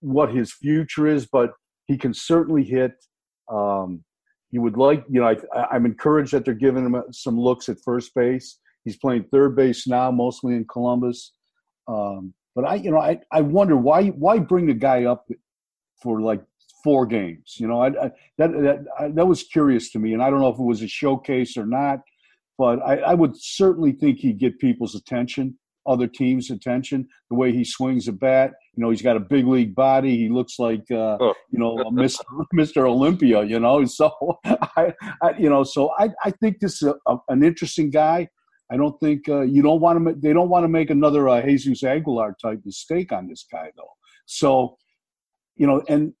what 0.00 0.34
his 0.34 0.52
future 0.52 1.06
is, 1.06 1.26
but 1.26 1.52
he 1.86 1.98
can 1.98 2.14
certainly 2.14 2.64
hit. 2.64 2.92
Um, 3.52 4.02
he 4.50 4.58
would 4.58 4.78
like, 4.78 5.04
you 5.10 5.20
know, 5.20 5.34
I, 5.54 5.64
I'm 5.72 5.84
encouraged 5.84 6.32
that 6.32 6.46
they're 6.46 6.54
giving 6.54 6.86
him 6.86 7.02
some 7.10 7.38
looks 7.38 7.68
at 7.68 7.76
first 7.84 8.14
base 8.14 8.58
He's 8.84 8.96
playing 8.96 9.24
third 9.24 9.56
base 9.56 9.86
now, 9.86 10.10
mostly 10.10 10.54
in 10.54 10.66
Columbus. 10.66 11.32
Um, 11.88 12.34
but 12.54 12.64
I, 12.64 12.74
you 12.76 12.90
know, 12.90 13.00
I, 13.00 13.20
I 13.32 13.40
wonder 13.40 13.76
why 13.76 14.08
why 14.08 14.38
bring 14.38 14.66
the 14.66 14.74
guy 14.74 15.04
up 15.04 15.26
for 16.02 16.20
like 16.20 16.42
four 16.84 17.06
games. 17.06 17.56
You 17.58 17.66
know, 17.66 17.80
I, 17.80 17.88
I 17.88 18.10
that 18.38 18.52
that 18.52 18.84
I, 18.98 19.08
that 19.08 19.26
was 19.26 19.42
curious 19.42 19.90
to 19.92 19.98
me, 19.98 20.12
and 20.12 20.22
I 20.22 20.30
don't 20.30 20.40
know 20.40 20.50
if 20.50 20.58
it 20.58 20.62
was 20.62 20.82
a 20.82 20.88
showcase 20.88 21.56
or 21.56 21.66
not. 21.66 22.00
But 22.56 22.78
I, 22.86 22.98
I 22.98 23.14
would 23.14 23.32
certainly 23.36 23.90
think 23.90 24.18
he'd 24.18 24.38
get 24.38 24.60
people's 24.60 24.94
attention, 24.94 25.58
other 25.88 26.06
teams' 26.06 26.50
attention. 26.50 27.08
The 27.28 27.34
way 27.34 27.50
he 27.50 27.64
swings 27.64 28.06
a 28.06 28.12
bat, 28.12 28.52
you 28.76 28.84
know, 28.84 28.90
he's 28.90 29.02
got 29.02 29.16
a 29.16 29.20
big 29.20 29.48
league 29.48 29.74
body. 29.74 30.16
He 30.16 30.28
looks 30.28 30.60
like 30.60 30.84
uh, 30.90 31.16
oh. 31.20 31.34
you 31.50 31.58
know 31.58 31.76
Mr. 31.90 32.20
Mr. 32.54 32.88
Olympia. 32.88 33.42
You 33.42 33.58
know, 33.58 33.84
so 33.86 34.38
I, 34.44 34.94
I 35.22 35.36
you 35.38 35.50
know, 35.50 35.64
so 35.64 35.90
I, 35.98 36.10
I 36.24 36.30
think 36.30 36.60
this 36.60 36.82
is 36.82 36.88
a, 36.88 36.94
a, 37.10 37.16
an 37.28 37.42
interesting 37.42 37.90
guy. 37.90 38.28
I 38.70 38.76
don't 38.76 38.98
think 39.00 39.28
uh, 39.28 39.42
you 39.42 39.62
don't 39.62 39.80
want 39.80 40.06
to. 40.06 40.14
They 40.14 40.32
don't 40.32 40.48
want 40.48 40.64
to 40.64 40.68
make 40.68 40.90
another 40.90 41.28
uh, 41.28 41.42
Jesus 41.42 41.84
Aguilar 41.84 42.36
type 42.40 42.60
mistake 42.64 43.12
on 43.12 43.28
this 43.28 43.44
guy, 43.50 43.70
though. 43.76 43.92
So, 44.26 44.76
you 45.56 45.66
know, 45.66 45.82
and 45.88 46.14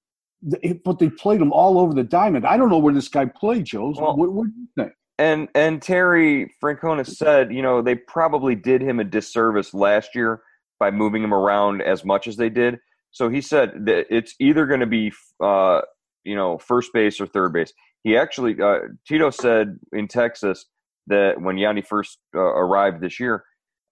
but 0.84 0.98
they 0.98 1.08
played 1.08 1.40
him 1.40 1.52
all 1.52 1.78
over 1.78 1.94
the 1.94 2.04
diamond. 2.04 2.46
I 2.46 2.56
don't 2.56 2.68
know 2.68 2.78
where 2.78 2.92
this 2.92 3.08
guy 3.08 3.24
played, 3.26 3.64
Joe. 3.64 3.94
Well, 3.96 4.16
what, 4.16 4.32
what, 4.32 4.46
do 4.46 4.52
you 4.56 4.68
think? 4.76 4.92
And 5.18 5.48
and 5.54 5.80
Terry 5.80 6.52
Francona 6.62 7.06
said, 7.06 7.52
you 7.52 7.62
know, 7.62 7.80
they 7.80 7.94
probably 7.94 8.54
did 8.54 8.82
him 8.82 9.00
a 9.00 9.04
disservice 9.04 9.72
last 9.72 10.14
year 10.14 10.42
by 10.78 10.90
moving 10.90 11.22
him 11.22 11.32
around 11.32 11.82
as 11.82 12.04
much 12.04 12.26
as 12.26 12.36
they 12.36 12.50
did. 12.50 12.78
So 13.10 13.28
he 13.28 13.40
said 13.40 13.86
that 13.86 14.06
it's 14.10 14.34
either 14.40 14.66
going 14.66 14.80
to 14.80 14.86
be, 14.86 15.12
uh, 15.42 15.82
you 16.24 16.34
know, 16.34 16.58
first 16.58 16.92
base 16.92 17.20
or 17.20 17.26
third 17.26 17.52
base. 17.52 17.72
He 18.02 18.16
actually, 18.16 18.60
uh, 18.60 18.80
Tito 19.06 19.30
said 19.30 19.78
in 19.92 20.08
Texas 20.08 20.66
that 21.06 21.40
when 21.40 21.56
Yandy 21.56 21.86
first 21.86 22.18
uh, 22.34 22.40
arrived 22.40 23.00
this 23.00 23.20
year, 23.20 23.44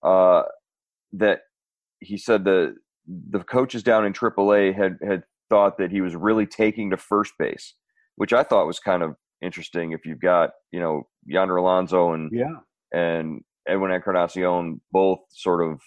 uh, 0.02 0.42
that 1.12 1.40
he 2.00 2.16
said 2.16 2.44
the 2.44 2.76
the 3.06 3.40
coaches 3.40 3.82
down 3.82 4.04
in 4.04 4.12
AAA 4.12 4.74
had 4.74 4.98
had 5.06 5.22
thought 5.50 5.78
that 5.78 5.90
he 5.90 6.00
was 6.00 6.16
really 6.16 6.46
taking 6.46 6.90
to 6.90 6.96
first 6.96 7.34
base, 7.38 7.74
which 8.16 8.32
I 8.32 8.42
thought 8.42 8.66
was 8.66 8.78
kind 8.78 9.02
of 9.02 9.16
interesting. 9.42 9.92
If 9.92 10.06
you've 10.06 10.20
got 10.20 10.50
you 10.70 10.80
know 10.80 11.08
Yonder 11.26 11.56
Alonso 11.56 12.12
and 12.12 12.30
yeah 12.32 12.56
and 12.92 13.42
Edwin 13.66 13.92
Encarnacion 13.92 14.80
both 14.90 15.20
sort 15.30 15.62
of 15.66 15.80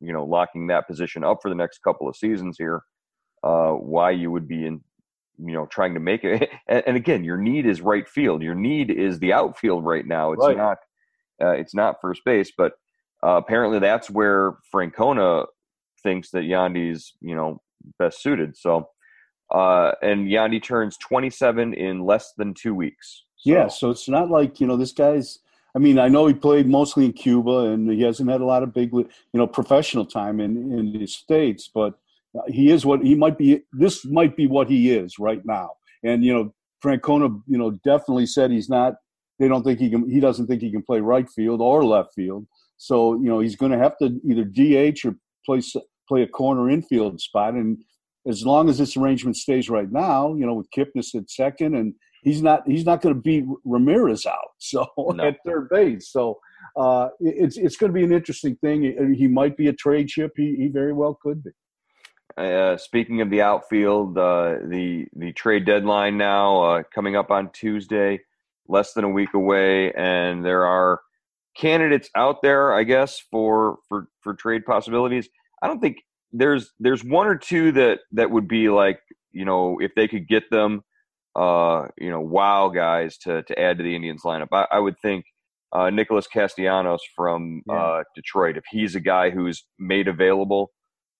you 0.00 0.12
know 0.12 0.24
locking 0.24 0.66
that 0.68 0.86
position 0.86 1.24
up 1.24 1.38
for 1.42 1.48
the 1.48 1.54
next 1.54 1.78
couple 1.82 2.08
of 2.08 2.16
seasons 2.16 2.56
here, 2.58 2.82
uh, 3.42 3.70
why 3.70 4.10
you 4.10 4.30
would 4.30 4.48
be 4.48 4.66
in 4.66 4.80
you 5.38 5.52
know 5.52 5.66
trying 5.66 5.94
to 5.94 6.00
make 6.00 6.24
it. 6.24 6.48
And, 6.66 6.82
and, 6.86 6.96
again, 6.96 7.24
your 7.24 7.36
need 7.36 7.66
is 7.66 7.82
right 7.82 8.08
field. 8.08 8.42
Your 8.42 8.54
need 8.54 8.90
is 8.90 9.18
the 9.18 9.32
outfield 9.32 9.84
right 9.84 10.06
now. 10.06 10.32
It's 10.32 10.46
right. 10.46 10.56
not 10.56 10.78
uh, 11.42 11.50
it's 11.50 11.74
not 11.74 12.00
first 12.00 12.24
base, 12.24 12.52
but 12.56 12.72
uh, 13.22 13.36
apparently 13.36 13.78
that's 13.78 14.08
where 14.08 14.54
Francona 14.74 15.46
thinks 16.02 16.30
that 16.30 16.44
Yandy's 16.44 17.12
you 17.20 17.34
know 17.34 17.60
best 17.98 18.22
suited. 18.22 18.56
So. 18.56 18.88
Uh, 19.54 19.92
and 20.00 20.26
Yandy 20.26 20.60
turns 20.60 20.96
27 20.96 21.74
in 21.74 22.00
less 22.00 22.32
than 22.38 22.54
two 22.54 22.74
weeks. 22.74 23.24
So. 23.36 23.50
Yeah, 23.50 23.68
so 23.68 23.90
it's 23.90 24.08
not 24.08 24.30
like 24.30 24.58
you 24.58 24.66
know 24.66 24.76
this 24.76 24.90
guy's 24.90 25.38
I 25.74 25.80
mean, 25.80 25.98
I 25.98 26.08
know 26.08 26.26
he 26.26 26.34
played 26.34 26.68
mostly 26.68 27.04
in 27.04 27.12
Cuba, 27.12 27.70
and 27.72 27.90
he 27.90 28.02
hasn't 28.02 28.30
had 28.30 28.40
a 28.40 28.44
lot 28.44 28.62
of 28.62 28.72
big, 28.72 28.92
you 28.92 29.08
know, 29.32 29.46
professional 29.46 30.06
time 30.06 30.40
in 30.40 30.72
in 30.72 30.92
the 30.92 31.06
states. 31.06 31.68
But 31.72 31.98
he 32.48 32.70
is 32.70 32.84
what 32.84 33.02
he 33.02 33.14
might 33.14 33.38
be. 33.38 33.62
This 33.72 34.04
might 34.04 34.36
be 34.36 34.46
what 34.46 34.68
he 34.68 34.90
is 34.92 35.18
right 35.18 35.42
now. 35.44 35.70
And 36.02 36.24
you 36.24 36.32
know, 36.32 36.54
Francona, 36.84 37.40
you 37.46 37.58
know, 37.58 37.72
definitely 37.84 38.26
said 38.26 38.50
he's 38.50 38.68
not. 38.68 38.94
They 39.38 39.48
don't 39.48 39.62
think 39.62 39.80
he 39.80 39.90
can. 39.90 40.08
He 40.08 40.20
doesn't 40.20 40.46
think 40.46 40.62
he 40.62 40.70
can 40.70 40.82
play 40.82 41.00
right 41.00 41.28
field 41.28 41.60
or 41.60 41.84
left 41.84 42.14
field. 42.14 42.46
So 42.76 43.14
you 43.14 43.28
know, 43.28 43.40
he's 43.40 43.56
going 43.56 43.72
to 43.72 43.78
have 43.78 43.96
to 43.98 44.20
either 44.28 44.44
DH 44.44 45.04
or 45.04 45.16
play 45.44 45.60
play 46.08 46.22
a 46.22 46.28
corner 46.28 46.70
infield 46.70 47.20
spot. 47.20 47.54
And 47.54 47.78
as 48.26 48.44
long 48.44 48.68
as 48.68 48.78
this 48.78 48.96
arrangement 48.96 49.36
stays 49.36 49.68
right 49.70 49.90
now, 49.90 50.34
you 50.34 50.46
know, 50.46 50.54
with 50.54 50.68
Kipnis 50.76 51.14
at 51.14 51.30
second 51.30 51.74
and 51.74 51.94
he's 52.22 52.42
not 52.42 52.62
he's 52.66 52.84
not 52.84 53.00
going 53.00 53.14
to 53.14 53.20
beat 53.20 53.44
Ramirez 53.64 54.26
out 54.26 54.48
so 54.58 54.86
no. 54.98 55.24
at 55.24 55.36
third 55.46 55.68
base. 55.70 56.10
So 56.10 56.38
uh, 56.76 57.08
it's 57.20 57.56
it's 57.56 57.76
going 57.76 57.92
to 57.92 57.94
be 57.94 58.04
an 58.04 58.12
interesting 58.12 58.56
thing. 58.56 59.14
He 59.16 59.28
might 59.28 59.56
be 59.56 59.68
a 59.68 59.72
trade 59.72 60.08
chip. 60.08 60.32
He 60.36 60.56
he 60.56 60.68
very 60.68 60.92
well 60.92 61.18
could 61.22 61.44
be. 61.44 61.50
Uh, 62.36 62.76
speaking 62.76 63.20
of 63.20 63.30
the 63.30 63.42
outfield, 63.42 64.18
uh, 64.18 64.56
the 64.66 65.06
the 65.14 65.32
trade 65.32 65.64
deadline 65.64 66.16
now 66.16 66.62
uh, 66.62 66.82
coming 66.94 67.16
up 67.16 67.30
on 67.30 67.50
Tuesday, 67.52 68.18
less 68.68 68.92
than 68.92 69.04
a 69.04 69.08
week 69.08 69.34
away, 69.34 69.92
and 69.92 70.44
there 70.44 70.66
are 70.66 71.00
candidates 71.56 72.10
out 72.16 72.42
there, 72.42 72.72
I 72.72 72.82
guess, 72.82 73.20
for 73.30 73.78
for 73.88 74.08
for 74.20 74.34
trade 74.34 74.64
possibilities. 74.66 75.28
I 75.62 75.68
don't 75.68 75.80
think 75.80 75.98
there's 76.32 76.72
there's 76.80 77.04
one 77.04 77.28
or 77.28 77.36
two 77.36 77.72
that 77.72 78.00
that 78.12 78.30
would 78.30 78.48
be 78.48 78.68
like 78.68 78.98
you 79.32 79.44
know 79.44 79.78
if 79.80 79.92
they 79.94 80.08
could 80.08 80.26
get 80.26 80.50
them 80.50 80.82
uh, 81.36 81.88
you 81.98 82.10
know, 82.10 82.20
wow 82.20 82.68
guys 82.68 83.18
to 83.18 83.42
to 83.42 83.58
add 83.58 83.78
to 83.78 83.84
the 83.84 83.94
Indians 83.94 84.22
lineup. 84.24 84.48
I, 84.52 84.66
I 84.70 84.78
would 84.78 84.98
think 85.00 85.24
uh, 85.72 85.90
Nicholas 85.90 86.26
Castellanos 86.26 87.00
from 87.16 87.62
yeah. 87.68 87.74
uh, 87.74 88.02
Detroit, 88.14 88.56
if 88.56 88.64
he's 88.70 88.94
a 88.94 89.00
guy 89.00 89.30
who's 89.30 89.64
made 89.78 90.08
available, 90.08 90.70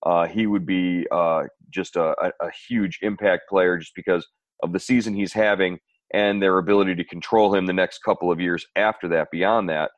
uh, 0.04 0.26
he 0.26 0.46
would 0.46 0.66
be 0.66 1.06
uh, 1.10 1.44
just 1.70 1.96
a, 1.96 2.14
a, 2.40 2.50
huge 2.68 2.98
impact 3.02 3.48
player 3.48 3.78
just 3.78 3.94
because 3.94 4.26
of 4.62 4.72
the 4.72 4.80
season 4.80 5.14
he's 5.14 5.32
having 5.32 5.78
and 6.12 6.42
their 6.42 6.58
ability 6.58 6.94
to 6.94 7.04
control 7.04 7.54
him 7.54 7.66
the 7.66 7.72
next 7.72 8.00
couple 8.04 8.30
of 8.30 8.40
years 8.40 8.66
after 8.76 9.08
that. 9.08 9.30
Beyond 9.32 9.68
that, 9.70 9.90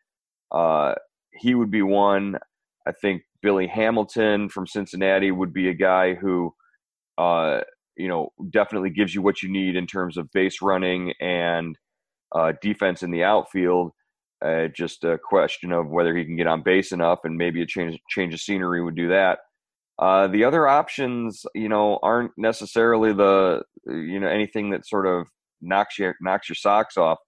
uh, 0.52 0.94
he 1.32 1.54
would 1.54 1.70
be 1.70 1.82
one. 1.82 2.38
I 2.86 2.92
think 2.92 3.22
Billy 3.42 3.66
Hamilton 3.66 4.48
from 4.48 4.66
Cincinnati 4.66 5.30
would 5.30 5.52
be 5.52 5.68
a 5.68 5.74
guy 5.74 6.14
who 6.14 6.54
uh, 7.18 7.60
you 7.96 8.08
know, 8.08 8.30
definitely 8.50 8.90
gives 8.90 9.14
you 9.14 9.22
what 9.22 9.42
you 9.42 9.50
need 9.50 9.76
in 9.76 9.86
terms 9.86 10.16
of 10.16 10.30
base 10.32 10.60
running 10.60 11.12
and 11.20 11.76
uh, 12.34 12.52
defense 12.60 13.02
in 13.02 13.10
the 13.10 13.24
outfield. 13.24 13.92
Uh, 14.44 14.68
just 14.68 15.02
a 15.02 15.18
question 15.18 15.72
of 15.72 15.88
whether 15.88 16.14
he 16.14 16.24
can 16.24 16.36
get 16.36 16.46
on 16.46 16.62
base 16.62 16.92
enough, 16.92 17.20
and 17.24 17.38
maybe 17.38 17.62
a 17.62 17.66
change 17.66 17.98
change 18.10 18.34
of 18.34 18.40
scenery 18.40 18.84
would 18.84 18.94
do 18.94 19.08
that. 19.08 19.38
Uh, 19.98 20.26
the 20.26 20.44
other 20.44 20.68
options, 20.68 21.44
you 21.54 21.68
know, 21.68 21.98
aren't 22.02 22.32
necessarily 22.36 23.12
the 23.12 23.62
you 23.86 24.20
know 24.20 24.28
anything 24.28 24.70
that 24.70 24.86
sort 24.86 25.06
of 25.06 25.26
knocks 25.60 25.98
your 25.98 26.14
knocks 26.20 26.48
your 26.48 26.56
socks 26.56 26.96
off. 26.96 27.18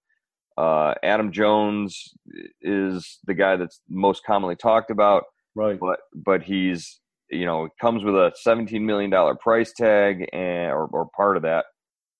Uh, 0.57 0.93
Adam 1.03 1.31
Jones 1.31 2.13
is 2.61 3.19
the 3.25 3.33
guy 3.33 3.55
that's 3.55 3.81
most 3.89 4.23
commonly 4.25 4.55
talked 4.55 4.91
about, 4.91 5.23
right? 5.55 5.79
But 5.79 5.99
but 6.13 6.43
he's 6.43 6.99
you 7.29 7.45
know, 7.45 7.69
comes 7.79 8.03
with 8.03 8.15
a 8.15 8.33
$17 8.45 8.81
million 8.81 9.11
price 9.37 9.71
tag 9.73 10.27
and, 10.33 10.71
or, 10.71 10.85
or 10.87 11.09
part 11.15 11.37
of 11.37 11.43
that, 11.43 11.65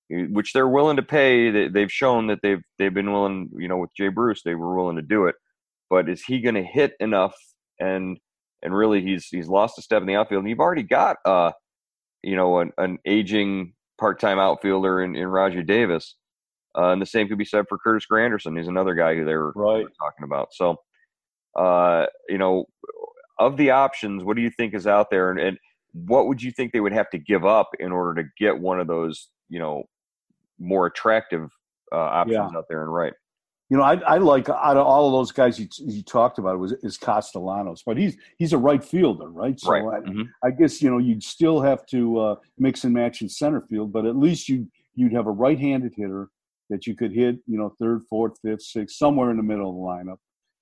which 0.09 0.53
they're 0.53 0.67
willing 0.67 0.97
to 0.97 1.03
pay. 1.03 1.67
They've 1.67 1.91
shown 1.91 2.27
that 2.27 2.39
they've, 2.41 2.61
they've 2.77 2.93
been 2.93 3.11
willing, 3.11 3.49
you 3.57 3.67
know, 3.67 3.77
with 3.77 3.93
Jay 3.95 4.09
Bruce, 4.09 4.41
they 4.43 4.55
were 4.55 4.75
willing 4.75 4.97
to 4.97 5.01
do 5.01 5.25
it. 5.25 5.35
But 5.89 6.09
is 6.09 6.23
he 6.23 6.41
going 6.41 6.55
to 6.55 6.63
hit 6.63 6.93
enough? 6.99 7.35
And, 7.79 8.19
and 8.61 8.75
really 8.75 9.01
he's, 9.01 9.27
he's 9.27 9.47
lost 9.47 9.77
a 9.77 9.81
step 9.81 10.01
in 10.01 10.07
the 10.07 10.15
outfield. 10.15 10.43
And 10.43 10.49
you've 10.49 10.59
already 10.59 10.83
got, 10.83 11.17
uh, 11.25 11.51
you 12.23 12.35
know, 12.35 12.59
an, 12.59 12.71
an 12.77 12.97
aging 13.05 13.73
part-time 13.99 14.39
outfielder 14.39 15.01
in, 15.01 15.15
in 15.15 15.27
Rajai 15.27 15.65
Davis. 15.65 16.15
Uh, 16.77 16.91
and 16.91 17.01
the 17.01 17.05
same 17.05 17.27
could 17.27 17.37
be 17.37 17.45
said 17.45 17.65
for 17.67 17.77
Curtis 17.77 18.05
Granderson. 18.11 18.57
He's 18.57 18.67
another 18.67 18.93
guy 18.93 19.15
who 19.15 19.25
they 19.25 19.35
were, 19.35 19.51
right. 19.55 19.85
talking 19.99 20.23
about. 20.23 20.49
So, 20.53 20.77
uh, 21.57 22.05
you 22.27 22.37
know, 22.37 22.65
of 23.39 23.57
the 23.57 23.71
options, 23.71 24.23
what 24.23 24.35
do 24.35 24.43
you 24.43 24.51
think 24.51 24.73
is 24.73 24.85
out 24.85 25.09
there, 25.09 25.31
and, 25.31 25.39
and 25.39 25.57
what 25.93 26.27
would 26.27 26.43
you 26.43 26.51
think 26.51 26.71
they 26.71 26.79
would 26.79 26.93
have 26.93 27.09
to 27.09 27.17
give 27.17 27.45
up 27.45 27.69
in 27.79 27.91
order 27.91 28.21
to 28.21 28.29
get 28.37 28.59
one 28.59 28.79
of 28.79 28.87
those, 28.87 29.29
you 29.49 29.59
know, 29.59 29.83
more 30.59 30.85
attractive 30.85 31.49
uh, 31.91 31.97
options 31.97 32.51
yeah. 32.51 32.57
out 32.57 32.65
there 32.69 32.83
and 32.83 32.93
right? 32.93 33.13
You 33.69 33.77
know, 33.77 33.83
I, 33.83 33.95
I 33.97 34.17
like 34.17 34.49
out 34.49 34.77
of 34.77 34.85
all 34.85 35.07
of 35.07 35.11
those 35.13 35.31
guys 35.31 35.59
you, 35.59 35.67
you 35.77 36.01
talked 36.01 36.39
about 36.39 36.57
was 36.57 36.71
is 36.83 36.97
Castellanos, 36.97 37.83
but 37.85 37.97
he's 37.97 38.17
he's 38.37 38.53
a 38.53 38.57
right 38.57 38.83
fielder, 38.83 39.29
right? 39.29 39.59
So 39.59 39.71
right. 39.71 40.01
I, 40.03 40.09
mm-hmm. 40.09 40.23
I, 40.43 40.51
guess 40.51 40.81
you 40.81 40.89
know 40.89 40.97
you'd 40.97 41.23
still 41.23 41.61
have 41.61 41.85
to 41.87 42.19
uh, 42.19 42.35
mix 42.57 42.83
and 42.83 42.93
match 42.93 43.21
in 43.21 43.29
center 43.29 43.61
field, 43.61 43.93
but 43.93 44.05
at 44.05 44.15
least 44.15 44.49
you 44.49 44.67
you'd 44.95 45.13
have 45.13 45.27
a 45.27 45.31
right-handed 45.31 45.93
hitter 45.95 46.29
that 46.71 46.87
you 46.87 46.95
could 46.95 47.11
hit, 47.11 47.37
you 47.47 47.57
know, 47.57 47.73
third, 47.79 48.01
fourth, 48.09 48.33
fifth, 48.43 48.61
sixth, 48.61 48.95
somewhere 48.95 49.31
in 49.31 49.37
the 49.37 49.43
middle 49.43 49.69
of 49.69 49.75
the 49.75 50.11
lineup. 50.11 50.17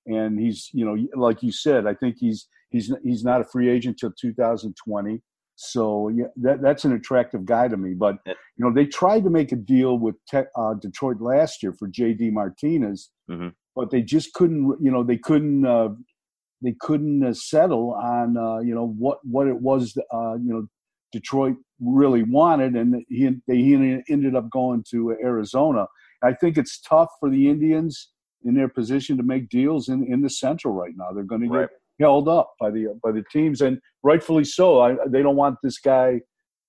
And 0.06 0.38
he's, 0.40 0.70
you 0.72 0.86
know, 0.86 0.96
like 1.14 1.42
you 1.42 1.52
said, 1.52 1.86
I 1.86 1.92
think 1.92 2.16
he's 2.18 2.46
He's 2.70 2.92
he's 3.02 3.24
not 3.24 3.40
a 3.40 3.44
free 3.44 3.68
agent 3.68 3.98
till 3.98 4.12
2020. 4.12 5.22
So 5.60 6.08
yeah, 6.08 6.26
that, 6.36 6.62
that's 6.62 6.84
an 6.84 6.92
attractive 6.92 7.44
guy 7.44 7.66
to 7.66 7.76
me. 7.76 7.92
But 7.92 8.18
you 8.26 8.34
know, 8.58 8.72
they 8.72 8.86
tried 8.86 9.24
to 9.24 9.30
make 9.30 9.50
a 9.50 9.56
deal 9.56 9.98
with 9.98 10.14
uh, 10.32 10.74
Detroit 10.74 11.20
last 11.20 11.64
year 11.64 11.72
for 11.72 11.88
J.D. 11.88 12.30
Martinez, 12.30 13.10
mm-hmm. 13.28 13.48
but 13.74 13.90
they 13.90 14.00
just 14.00 14.32
couldn't. 14.34 14.76
You 14.80 14.92
know, 14.92 15.02
they 15.02 15.18
couldn't. 15.18 15.66
Uh, 15.66 15.88
they 16.62 16.76
couldn't 16.80 17.24
uh, 17.24 17.32
settle 17.32 17.92
on 17.94 18.36
uh, 18.36 18.60
you 18.60 18.72
know 18.72 18.86
what 18.86 19.18
what 19.24 19.48
it 19.48 19.60
was. 19.60 19.98
Uh, 20.14 20.34
you 20.34 20.52
know, 20.52 20.68
Detroit 21.10 21.56
really 21.80 22.22
wanted, 22.22 22.74
and 22.74 23.04
he 23.08 23.28
they 23.48 23.56
he 23.56 23.74
ended 24.08 24.36
up 24.36 24.48
going 24.50 24.84
to 24.92 25.16
Arizona. 25.20 25.86
I 26.22 26.34
think 26.34 26.56
it's 26.56 26.80
tough 26.80 27.08
for 27.18 27.28
the 27.28 27.50
Indians 27.50 28.10
in 28.44 28.54
their 28.54 28.68
position 28.68 29.16
to 29.16 29.24
make 29.24 29.48
deals 29.48 29.88
in, 29.88 30.06
in 30.06 30.22
the 30.22 30.30
Central 30.30 30.72
right 30.72 30.92
now. 30.96 31.10
They're 31.12 31.24
going 31.24 31.42
to 31.42 31.48
right. 31.48 31.68
Held 32.00 32.28
up 32.28 32.52
by 32.60 32.70
the 32.70 32.98
by 33.02 33.12
the 33.12 33.24
teams, 33.32 33.60
and 33.60 33.78
rightfully 34.02 34.44
so. 34.44 34.80
I, 34.80 34.96
they 35.08 35.22
don't 35.22 35.36
want 35.36 35.56
this 35.62 35.78
guy. 35.78 36.20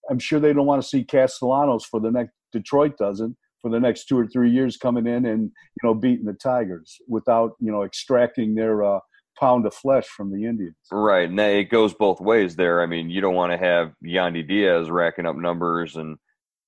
I'm 0.09 0.19
sure 0.19 0.39
they 0.39 0.53
don't 0.53 0.65
want 0.65 0.81
to 0.81 0.87
see 0.87 1.03
Castellanos 1.03 1.85
for 1.85 1.99
the 1.99 2.11
next. 2.11 2.31
Detroit 2.51 2.97
doesn't 2.97 3.37
for 3.61 3.69
the 3.69 3.79
next 3.79 4.05
two 4.05 4.17
or 4.17 4.27
three 4.27 4.49
years 4.49 4.77
coming 4.77 5.05
in 5.05 5.25
and 5.25 5.43
you 5.43 5.83
know 5.83 5.93
beating 5.93 6.25
the 6.25 6.33
Tigers 6.33 6.97
without 7.07 7.51
you 7.59 7.71
know 7.71 7.83
extracting 7.83 8.55
their 8.55 8.83
uh, 8.83 8.99
pound 9.39 9.65
of 9.65 9.73
flesh 9.73 10.05
from 10.05 10.31
the 10.31 10.45
Indians. 10.45 10.75
Right, 10.91 11.29
and 11.29 11.39
it 11.39 11.69
goes 11.69 11.93
both 11.93 12.19
ways 12.19 12.55
there. 12.55 12.81
I 12.81 12.85
mean, 12.85 13.09
you 13.09 13.21
don't 13.21 13.35
want 13.35 13.51
to 13.51 13.57
have 13.57 13.93
Yandy 14.05 14.47
Diaz 14.47 14.89
racking 14.89 15.25
up 15.25 15.35
numbers 15.35 15.95
and 15.95 16.17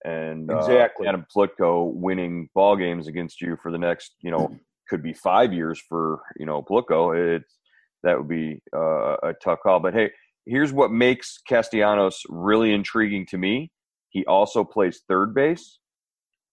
and 0.03 0.51
uh, 0.51 0.57
exactly 0.57 1.07
Adam 1.07 1.25
Plutko 1.35 1.93
winning 1.93 2.49
ball 2.55 2.75
games 2.75 3.07
against 3.07 3.41
you 3.41 3.57
for 3.61 3.71
the 3.71 3.77
next 3.77 4.15
you 4.21 4.31
know 4.31 4.55
could 4.89 5.03
be 5.03 5.13
five 5.13 5.53
years 5.53 5.81
for 5.87 6.21
you 6.37 6.45
know 6.45 6.61
Plutko. 6.61 7.37
It's 7.37 7.57
that 8.03 8.17
would 8.17 8.27
be 8.27 8.61
uh, 8.75 9.15
a 9.23 9.33
tough 9.43 9.59
call. 9.63 9.79
But 9.79 9.93
hey, 9.93 10.11
here's 10.45 10.73
what 10.73 10.91
makes 10.91 11.37
Castellanos 11.47 12.21
really 12.29 12.73
intriguing 12.73 13.25
to 13.27 13.37
me. 13.37 13.71
He 14.09 14.25
also 14.25 14.63
plays 14.63 15.01
third 15.07 15.33
base. 15.33 15.79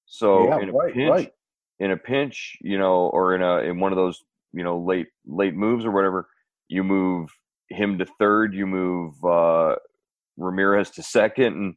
So 0.06 0.48
yeah, 0.48 0.60
in 0.60 0.68
a 0.70 0.72
right, 0.72 0.94
pinch, 0.94 1.10
right. 1.10 1.32
in 1.80 1.90
a 1.90 1.96
pinch, 1.96 2.56
you 2.60 2.78
know, 2.78 3.08
or 3.12 3.34
in 3.34 3.42
a 3.42 3.58
in 3.58 3.78
one 3.80 3.92
of 3.92 3.96
those 3.96 4.18
you 4.52 4.64
know 4.64 4.78
late 4.78 5.08
late 5.26 5.54
moves 5.54 5.84
or 5.84 5.90
whatever, 5.90 6.28
you 6.68 6.82
move 6.82 7.28
him 7.68 7.98
to 7.98 8.06
third, 8.18 8.54
you 8.54 8.66
move 8.66 9.12
uh, 9.24 9.74
Ramirez 10.36 10.90
to 10.92 11.02
second, 11.02 11.54
and 11.54 11.74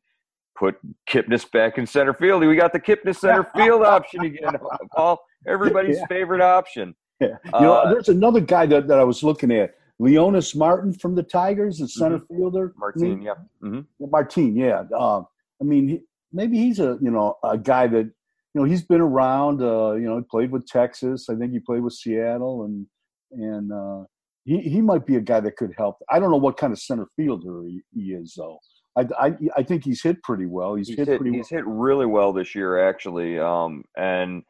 put 0.57 0.75
Kipnis 1.09 1.49
back 1.51 1.77
in 1.77 1.85
center 1.85 2.13
field. 2.13 2.45
We 2.45 2.55
got 2.55 2.71
the 2.71 2.79
Kipnis 2.79 3.17
center 3.17 3.47
field 3.55 3.83
option 3.83 4.21
again, 4.21 4.53
Paul. 4.95 5.19
Everybody's 5.47 5.97
yeah. 5.97 6.05
favorite 6.07 6.41
option. 6.41 6.95
Yeah. 7.21 7.37
You 7.53 7.61
know, 7.61 7.73
uh, 7.73 7.91
there's 7.91 8.09
another 8.09 8.39
guy 8.41 8.65
that, 8.65 8.87
that 8.87 8.99
I 8.99 9.03
was 9.03 9.23
looking 9.23 9.51
at. 9.51 9.75
Leonys 10.01 10.55
Martin 10.55 10.93
from 10.93 11.13
the 11.13 11.21
Tigers, 11.21 11.77
the 11.77 11.87
center 11.87 12.17
mm-hmm. 12.17 12.35
fielder. 12.35 12.73
Martin, 12.75 13.03
I 13.03 13.07
mean, 13.07 13.21
yeah. 13.21 13.33
Mm-hmm. 13.63 14.09
Martin, 14.09 14.55
yeah. 14.55 14.83
Uh, 14.97 15.21
I 15.61 15.63
mean, 15.63 15.87
he, 15.87 16.01
maybe 16.33 16.57
he's 16.57 16.79
a 16.79 16.97
you 17.01 17.11
know 17.11 17.37
a 17.43 17.57
guy 17.57 17.85
that 17.87 18.05
you 18.05 18.55
know 18.55 18.63
he's 18.63 18.81
been 18.81 19.01
around. 19.01 19.61
Uh, 19.61 19.93
you 19.93 20.07
know, 20.07 20.17
he 20.17 20.23
played 20.23 20.51
with 20.51 20.65
Texas. 20.65 21.29
I 21.29 21.35
think 21.35 21.51
he 21.51 21.59
played 21.59 21.83
with 21.83 21.93
Seattle, 21.93 22.63
and 22.63 22.87
and 23.31 23.71
uh, 23.71 24.05
he 24.43 24.59
he 24.61 24.81
might 24.81 25.05
be 25.05 25.17
a 25.17 25.21
guy 25.21 25.39
that 25.39 25.55
could 25.55 25.73
help. 25.77 25.97
I 26.09 26.19
don't 26.19 26.31
know 26.31 26.37
what 26.37 26.57
kind 26.57 26.73
of 26.73 26.79
center 26.79 27.07
fielder 27.15 27.63
he, 27.63 27.81
he 27.93 28.13
is 28.13 28.33
though. 28.35 28.57
I, 28.97 29.05
I, 29.17 29.33
I 29.57 29.63
think 29.63 29.85
he's 29.85 30.03
hit 30.03 30.21
pretty 30.21 30.45
well. 30.45 30.75
He's, 30.75 30.89
he's 30.89 30.97
hit, 30.97 31.07
hit, 31.07 31.21
pretty. 31.21 31.37
He's 31.37 31.49
well. 31.49 31.59
hit 31.59 31.67
really 31.67 32.05
well 32.05 32.33
this 32.33 32.53
year, 32.53 32.89
actually. 32.89 33.39
Um, 33.39 33.85
and 33.95 34.43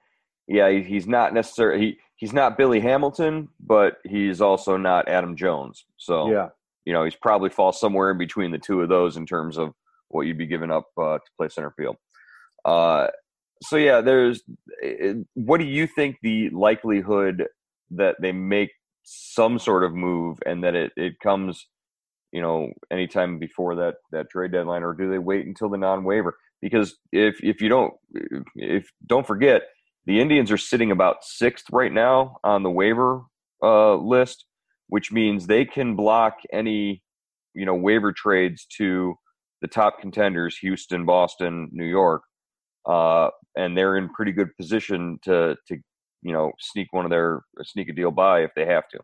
yeah, 0.48 0.72
he's 0.72 1.08
not 1.08 1.34
necessarily 1.34 1.80
he, 1.80 2.00
he's 2.22 2.32
not 2.32 2.58
Billy 2.58 2.80
Hamilton, 2.80 3.50
but 3.60 3.98
he's 4.06 4.40
also 4.40 4.78
not 4.78 5.10
Adam 5.10 5.36
Jones. 5.36 5.84
So 5.98 6.32
yeah, 6.32 6.50
you 6.86 6.94
know, 6.94 7.04
he's 7.04 7.16
probably 7.16 7.50
falls 7.50 7.78
somewhere 7.78 8.12
in 8.12 8.18
between 8.18 8.52
the 8.52 8.58
two 8.58 8.82
of 8.82 8.88
those 8.88 9.18
in 9.18 9.26
terms 9.26 9.58
of 9.58 9.74
what 10.08 10.22
you'd 10.22 10.38
be 10.38 10.46
giving 10.48 10.72
up 10.72 10.86
uh, 10.98 11.18
to 11.18 11.32
play 11.38 11.50
center 11.50 11.72
field. 11.72 11.98
Uh, 12.64 13.08
so 13.64 13.76
yeah, 13.76 14.00
there's. 14.00 14.42
What 15.34 15.58
do 15.58 15.66
you 15.66 15.88
think 15.88 16.18
the 16.22 16.50
likelihood 16.52 17.48
that 17.90 18.16
they 18.22 18.32
make 18.32 18.72
some 19.04 19.60
sort 19.60 19.84
of 19.84 19.94
move 19.94 20.38
and 20.46 20.64
that 20.64 20.76
it 20.76 20.92
it 20.96 21.20
comes 21.20 21.68
you 22.32 22.40
know 22.40 22.72
anytime 22.92 23.40
before 23.40 23.76
that 23.76 23.96
that 24.12 24.30
trade 24.30 24.52
deadline 24.52 24.84
or 24.84 24.94
do 24.94 25.10
they 25.10 25.18
wait 25.18 25.46
until 25.46 25.70
the 25.70 25.78
non-waiver 25.78 26.38
because 26.62 26.98
if 27.12 27.44
if 27.44 27.62
you 27.62 27.68
don't 27.68 27.94
if 28.56 28.92
don't 29.08 29.26
forget 29.26 29.64
the 30.12 30.20
indians 30.20 30.52
are 30.52 30.58
sitting 30.58 30.92
about 30.92 31.24
sixth 31.24 31.66
right 31.72 31.94
now 31.94 32.36
on 32.44 32.64
the 32.64 32.70
waiver 32.70 33.22
uh, 33.64 33.96
list 33.96 34.46
which 34.88 35.10
means 35.10 35.48
they 35.48 35.64
can 35.64 35.96
block 35.96 36.34
any 36.52 37.02
you 37.54 37.66
know 37.66 37.76
waiver 37.76 38.12
trades 38.12 38.66
to 38.78 39.16
the 39.62 39.70
top 39.70 40.02
contenders 40.02 40.58
houston 40.58 41.06
boston 41.06 41.70
new 41.72 41.86
york 41.86 42.24
uh, 42.90 43.30
and 43.56 43.78
they're 43.78 43.96
in 43.96 44.10
pretty 44.10 44.34
good 44.34 44.50
position 44.58 45.18
to 45.24 45.56
to 45.66 45.78
you 46.24 46.34
know 46.34 46.52
sneak 46.60 46.88
one 46.92 47.06
of 47.06 47.12
their 47.12 47.44
sneak 47.64 47.88
a 47.88 47.94
deal 47.94 48.12
by 48.12 48.42
if 48.42 48.52
they 48.54 48.66
have 48.66 48.88
to 48.90 49.00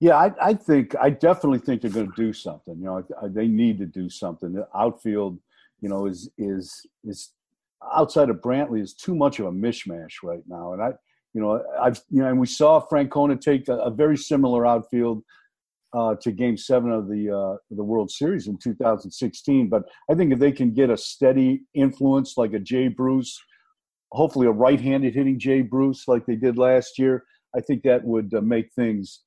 yeah, 0.00 0.16
I, 0.16 0.32
I, 0.42 0.54
think 0.54 0.96
I 1.00 1.10
definitely 1.10 1.60
think 1.60 1.80
they're 1.80 1.90
going 1.92 2.10
to 2.10 2.20
do 2.20 2.32
something. 2.32 2.76
You 2.76 2.86
know, 2.86 3.06
they 3.28 3.46
need 3.46 3.78
to 3.78 3.86
do 3.86 4.10
something. 4.10 4.52
The 4.52 4.66
outfield, 4.76 5.38
you 5.80 5.88
know, 5.88 6.06
is 6.06 6.28
is 6.36 6.84
is 7.04 7.30
outside 7.94 8.30
of 8.30 8.36
Brantley 8.36 8.80
is 8.80 8.94
too 8.94 9.14
much 9.14 9.38
of 9.38 9.46
a 9.46 9.52
mishmash 9.52 10.22
right 10.22 10.42
now. 10.46 10.72
And 10.72 10.82
I, 10.82 10.90
you 11.34 11.40
know, 11.40 11.62
I've 11.80 12.00
you 12.10 12.22
know, 12.22 12.28
and 12.28 12.40
we 12.40 12.46
saw 12.46 12.84
Francona 12.86 13.40
take 13.40 13.68
a, 13.68 13.76
a 13.78 13.90
very 13.90 14.16
similar 14.16 14.66
outfield 14.66 15.22
uh, 15.94 16.14
to 16.22 16.32
Game 16.32 16.56
Seven 16.56 16.90
of 16.90 17.08
the 17.08 17.30
uh, 17.30 17.56
the 17.70 17.84
World 17.84 18.10
Series 18.10 18.46
in 18.46 18.58
2016. 18.58 19.68
But 19.68 19.82
I 20.10 20.14
think 20.14 20.32
if 20.32 20.38
they 20.38 20.52
can 20.52 20.72
get 20.72 20.90
a 20.90 20.96
steady 20.96 21.62
influence 21.74 22.34
like 22.36 22.52
a 22.52 22.58
Jay 22.58 22.88
Bruce, 22.88 23.38
hopefully 24.10 24.46
a 24.46 24.52
right-handed 24.52 25.14
hitting 25.14 25.38
Jay 25.38 25.62
Bruce 25.62 26.06
like 26.06 26.26
they 26.26 26.36
did 26.36 26.58
last 26.58 26.98
year, 26.98 27.24
I 27.54 27.60
think 27.60 27.82
that 27.82 28.04
would 28.04 28.32
uh, 28.34 28.40
make 28.40 28.72
things 28.74 29.20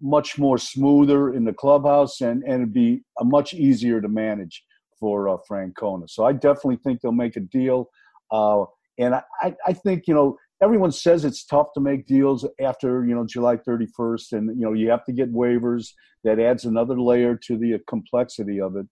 much 0.00 0.38
more 0.38 0.58
smoother 0.58 1.32
in 1.32 1.44
the 1.44 1.52
clubhouse 1.52 2.20
and, 2.20 2.42
and 2.42 2.54
it'd 2.54 2.74
be 2.74 3.02
a 3.20 3.24
much 3.24 3.54
easier 3.54 4.00
to 4.00 4.08
manage 4.08 4.62
for 4.98 5.28
uh, 5.28 5.36
Francona. 5.50 6.08
So 6.08 6.24
I 6.24 6.32
definitely 6.32 6.76
think 6.76 7.00
they'll 7.00 7.12
make 7.12 7.36
a 7.36 7.40
deal. 7.40 7.90
Uh, 8.30 8.64
and 8.98 9.14
I, 9.42 9.54
I 9.66 9.72
think, 9.72 10.04
you 10.06 10.14
know, 10.14 10.36
everyone 10.62 10.92
says 10.92 11.24
it's 11.24 11.44
tough 11.44 11.68
to 11.74 11.80
make 11.80 12.06
deals 12.06 12.46
after, 12.60 13.04
you 13.04 13.14
know, 13.14 13.26
July 13.26 13.56
31st. 13.56 14.32
And, 14.32 14.58
you 14.58 14.64
know, 14.64 14.72
you 14.72 14.90
have 14.90 15.04
to 15.06 15.12
get 15.12 15.32
waivers. 15.32 15.88
That 16.22 16.38
adds 16.38 16.64
another 16.64 16.98
layer 17.00 17.36
to 17.46 17.58
the 17.58 17.78
complexity 17.88 18.60
of 18.60 18.76
it. 18.76 18.86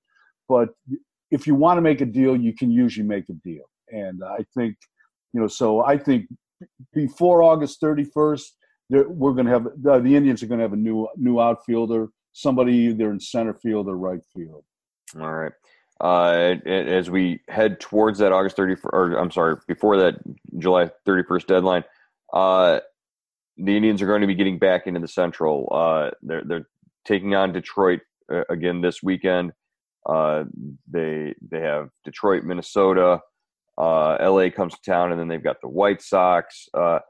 But 0.48 0.70
if 1.30 1.46
you 1.46 1.54
want 1.54 1.78
to 1.78 1.82
make 1.82 2.00
a 2.00 2.06
deal, 2.06 2.36
you 2.36 2.54
can 2.54 2.70
usually 2.70 3.06
make 3.06 3.28
a 3.30 3.32
deal. 3.32 3.64
And 3.88 4.22
I 4.22 4.44
think, 4.54 4.76
you 5.32 5.40
know, 5.40 5.48
so 5.48 5.84
I 5.84 5.96
think 5.96 6.26
before 6.92 7.42
August 7.42 7.80
31st, 7.80 8.42
we're 8.90 9.32
going 9.32 9.46
to 9.46 9.52
have 9.52 9.64
the, 9.80 9.98
the 10.00 10.14
Indians 10.14 10.42
are 10.42 10.46
going 10.46 10.58
to 10.58 10.64
have 10.64 10.74
a 10.74 10.76
new 10.76 11.08
new 11.16 11.40
outfielder, 11.40 12.08
somebody 12.32 12.74
either 12.74 13.10
in 13.10 13.18
center 13.18 13.54
field 13.54 13.88
or 13.88 13.96
right 13.96 14.20
field. 14.34 14.64
All 15.18 15.32
right. 15.32 15.52
Uh, 16.02 16.56
as 16.66 17.08
we 17.08 17.40
head 17.48 17.78
towards 17.78 18.18
that 18.18 18.32
August 18.32 18.56
31st, 18.56 18.92
or 18.92 19.14
I'm 19.14 19.30
sorry, 19.30 19.56
before 19.68 19.96
that 19.98 20.16
July 20.58 20.90
31st 21.06 21.46
deadline, 21.46 21.84
uh, 22.32 22.80
the 23.56 23.76
Indians 23.76 24.02
are 24.02 24.06
going 24.06 24.22
to 24.22 24.26
be 24.26 24.34
getting 24.34 24.58
back 24.58 24.88
into 24.88 24.98
the 24.98 25.06
Central. 25.06 25.68
Uh, 25.70 26.10
they're 26.22 26.42
they're 26.44 26.68
taking 27.04 27.36
on 27.36 27.52
Detroit 27.52 28.00
uh, 28.32 28.42
again 28.50 28.80
this 28.80 29.00
weekend. 29.00 29.52
Uh, 30.04 30.44
they 30.90 31.34
they 31.48 31.60
have 31.60 31.90
Detroit, 32.04 32.42
Minnesota. 32.42 33.20
Uh, 33.78 34.16
LA 34.20 34.50
comes 34.50 34.74
to 34.74 34.90
town, 34.90 35.12
and 35.12 35.20
then 35.20 35.28
they've 35.28 35.44
got 35.44 35.60
the 35.60 35.68
White 35.68 36.02
Sox. 36.02 36.68
It, 36.74 37.02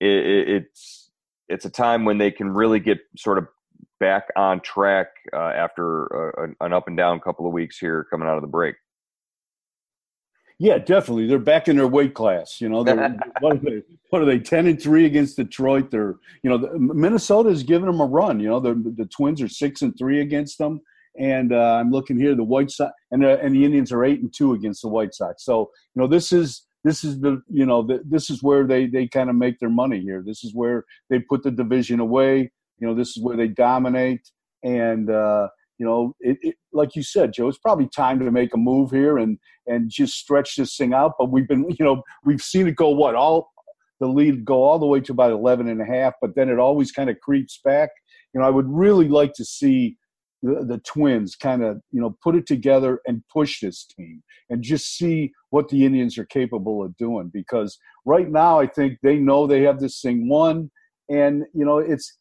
it, 0.00 0.48
it's 0.48 1.10
it's 1.48 1.64
a 1.64 1.70
time 1.70 2.04
when 2.04 2.18
they 2.18 2.30
can 2.30 2.52
really 2.52 2.78
get 2.78 2.98
sort 3.16 3.38
of 3.38 3.48
back 4.00 4.28
on 4.36 4.60
track 4.60 5.08
uh, 5.32 5.52
after 5.54 6.06
a, 6.06 6.64
an 6.64 6.72
up 6.72 6.88
and 6.88 6.96
down 6.96 7.20
couple 7.20 7.46
of 7.46 7.52
weeks 7.52 7.78
here 7.78 8.06
coming 8.10 8.28
out 8.28 8.36
of 8.36 8.42
the 8.42 8.48
break. 8.48 8.76
Yeah, 10.58 10.78
definitely. 10.78 11.26
They're 11.26 11.38
back 11.38 11.66
in 11.66 11.76
their 11.76 11.88
weight 11.88 12.14
class. 12.14 12.60
You 12.60 12.68
know, 12.68 12.82
what 13.40 13.56
are 13.56 13.58
they? 13.58 13.82
What 14.10 14.22
are 14.22 14.24
they? 14.24 14.38
Ten 14.38 14.66
and 14.66 14.80
three 14.80 15.06
against 15.06 15.36
Detroit. 15.36 15.90
They're 15.90 16.16
you 16.42 16.50
know 16.50 16.58
Minnesota 16.78 17.48
is 17.48 17.62
giving 17.62 17.86
them 17.86 18.00
a 18.00 18.06
run. 18.06 18.38
You 18.38 18.48
know, 18.48 18.60
the 18.60 19.08
Twins 19.10 19.42
are 19.42 19.48
six 19.48 19.82
and 19.82 19.96
three 19.98 20.20
against 20.20 20.58
them, 20.58 20.80
and 21.18 21.52
uh, 21.52 21.80
I'm 21.80 21.90
looking 21.90 22.18
here. 22.18 22.34
The 22.34 22.44
White 22.44 22.70
Sox 22.70 22.92
and 23.10 23.22
the, 23.22 23.40
and 23.40 23.54
the 23.54 23.64
Indians 23.64 23.92
are 23.92 24.04
eight 24.04 24.20
and 24.20 24.32
two 24.32 24.52
against 24.52 24.82
the 24.82 24.88
White 24.88 25.14
Sox. 25.14 25.44
So 25.44 25.70
you 25.94 26.02
know, 26.02 26.06
this 26.06 26.32
is 26.32 26.62
this 26.84 27.04
is 27.04 27.20
the 27.20 27.42
you 27.48 27.66
know 27.66 27.82
the, 27.82 28.00
this 28.04 28.30
is 28.30 28.42
where 28.42 28.66
they 28.66 28.86
they 28.86 29.06
kind 29.06 29.30
of 29.30 29.36
make 29.36 29.58
their 29.58 29.70
money 29.70 30.00
here. 30.00 30.22
This 30.24 30.44
is 30.44 30.54
where 30.54 30.84
they 31.10 31.18
put 31.18 31.42
the 31.42 31.50
division 31.50 32.00
away. 32.00 32.52
You 32.82 32.88
know, 32.88 32.94
this 32.96 33.16
is 33.16 33.22
where 33.22 33.36
they 33.36 33.46
dominate, 33.46 34.28
and 34.64 35.08
uh, 35.08 35.46
you 35.78 35.86
know, 35.86 36.16
it, 36.18 36.36
it, 36.42 36.56
like 36.72 36.96
you 36.96 37.04
said, 37.04 37.32
Joe, 37.32 37.46
it's 37.46 37.58
probably 37.58 37.88
time 37.88 38.18
to 38.18 38.30
make 38.32 38.52
a 38.54 38.58
move 38.58 38.90
here 38.90 39.18
and 39.18 39.38
and 39.68 39.88
just 39.88 40.14
stretch 40.14 40.56
this 40.56 40.76
thing 40.76 40.92
out. 40.92 41.12
But 41.16 41.30
we've 41.30 41.46
been, 41.46 41.70
you 41.78 41.84
know, 41.84 42.02
we've 42.24 42.42
seen 42.42 42.66
it 42.66 42.74
go 42.74 42.88
what 42.88 43.14
all 43.14 43.52
the 44.00 44.08
lead 44.08 44.44
go 44.44 44.64
all 44.64 44.80
the 44.80 44.86
way 44.86 45.00
to 45.00 45.12
about 45.12 45.30
11 45.30 45.68
and 45.68 45.80
a 45.80 45.84
half, 45.84 46.14
but 46.20 46.34
then 46.34 46.48
it 46.48 46.58
always 46.58 46.90
kind 46.90 47.08
of 47.08 47.20
creeps 47.20 47.60
back. 47.64 47.90
You 48.34 48.40
know, 48.40 48.46
I 48.48 48.50
would 48.50 48.68
really 48.68 49.06
like 49.06 49.32
to 49.34 49.44
see 49.44 49.96
the, 50.42 50.64
the 50.66 50.78
Twins 50.78 51.36
kind 51.36 51.62
of 51.62 51.80
you 51.92 52.00
know 52.00 52.16
put 52.20 52.34
it 52.34 52.46
together 52.46 53.00
and 53.06 53.22
push 53.32 53.60
this 53.60 53.86
team 53.86 54.24
and 54.50 54.60
just 54.60 54.96
see 54.96 55.30
what 55.50 55.68
the 55.68 55.86
Indians 55.86 56.18
are 56.18 56.26
capable 56.26 56.84
of 56.84 56.96
doing. 56.96 57.30
Because 57.32 57.78
right 58.04 58.28
now, 58.28 58.58
I 58.58 58.66
think 58.66 58.98
they 59.04 59.18
know 59.18 59.46
they 59.46 59.62
have 59.62 59.78
this 59.78 60.00
thing 60.00 60.28
won, 60.28 60.72
and 61.08 61.44
you 61.54 61.64
know 61.64 61.78
it's 61.78 62.18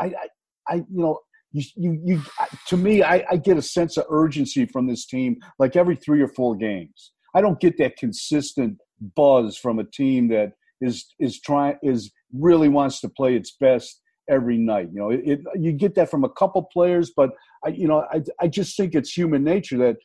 I 0.00 0.06
I, 0.06 0.28
I 0.68 0.74
you 0.76 0.86
know. 1.04 1.20
You, 1.52 1.64
you, 1.74 2.00
you, 2.04 2.22
to 2.68 2.76
me, 2.76 3.02
I, 3.02 3.24
I 3.28 3.36
get 3.36 3.56
a 3.56 3.62
sense 3.62 3.96
of 3.96 4.04
urgency 4.08 4.66
from 4.66 4.86
this 4.86 5.04
team 5.04 5.34
like 5.58 5.74
every 5.74 5.96
three 5.96 6.22
or 6.22 6.28
four 6.28 6.54
games. 6.54 7.10
I 7.34 7.40
don't 7.40 7.58
get 7.58 7.76
that 7.78 7.96
consistent 7.96 8.78
buzz 9.16 9.56
from 9.56 9.80
a 9.80 9.84
team 9.84 10.28
that 10.28 10.52
is 10.80 11.12
is 11.18 11.40
trying 11.40 11.76
is 11.82 12.12
really 12.32 12.68
wants 12.68 13.00
to 13.00 13.08
play 13.08 13.34
its 13.34 13.56
best 13.58 14.00
every 14.30 14.58
night. 14.58 14.90
You 14.92 15.00
know, 15.00 15.10
it, 15.10 15.22
it, 15.24 15.40
you 15.56 15.72
get 15.72 15.96
that 15.96 16.08
from 16.08 16.22
a 16.22 16.30
couple 16.30 16.62
players, 16.72 17.10
but 17.16 17.30
I, 17.66 17.70
you 17.70 17.88
know, 17.88 18.06
I, 18.12 18.22
I 18.40 18.46
just 18.46 18.76
think 18.76 18.94
it's 18.94 19.12
human 19.12 19.42
nature 19.42 19.78
that, 19.78 19.96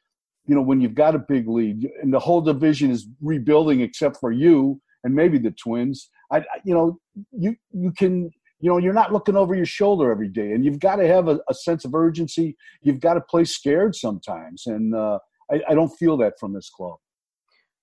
you 0.48 0.56
know, 0.56 0.64
when 0.64 0.82
you've 0.82 0.96
got 0.96 1.14
a 1.14 1.20
big 1.20 1.48
lead 1.48 1.88
and 2.02 2.12
the 2.12 2.20
whole 2.20 2.42
division 2.42 2.90
is 2.90 3.08
rebuilding 3.22 3.82
except 3.82 4.18
for 4.20 4.32
you 4.32 4.82
and 5.04 5.14
maybe 5.14 5.38
the 5.38 5.52
Twins, 5.52 6.10
I, 6.32 6.44
you 6.64 6.74
know, 6.74 7.00
you 7.32 7.56
you 7.72 7.92
can, 7.92 8.32
you 8.60 8.70
know, 8.70 8.78
you're 8.78 8.94
not 8.94 9.12
looking 9.12 9.36
over 9.36 9.54
your 9.54 9.66
shoulder 9.66 10.12
every 10.12 10.30
day, 10.30 10.52
and 10.52 10.64
you've 10.64 10.80
got 10.80 10.98
to 10.98 11.08
have 11.08 11.28
a, 11.28 11.40
a 11.50 11.54
sense 11.54 11.86
of 11.86 11.94
urgency. 11.94 12.56
You've 12.82 13.00
got 13.00 13.16
to 13.16 13.22
play 13.22 13.44
scared 13.44 13.96
sometimes, 13.96 14.64
and 14.66 14.96
uh, 14.96 15.20
I, 15.52 15.62
I 15.70 15.74
don't 15.74 15.90
feel 15.90 16.18
that 16.18 16.34
from 16.40 16.54
this 16.54 16.70
club. 16.70 16.96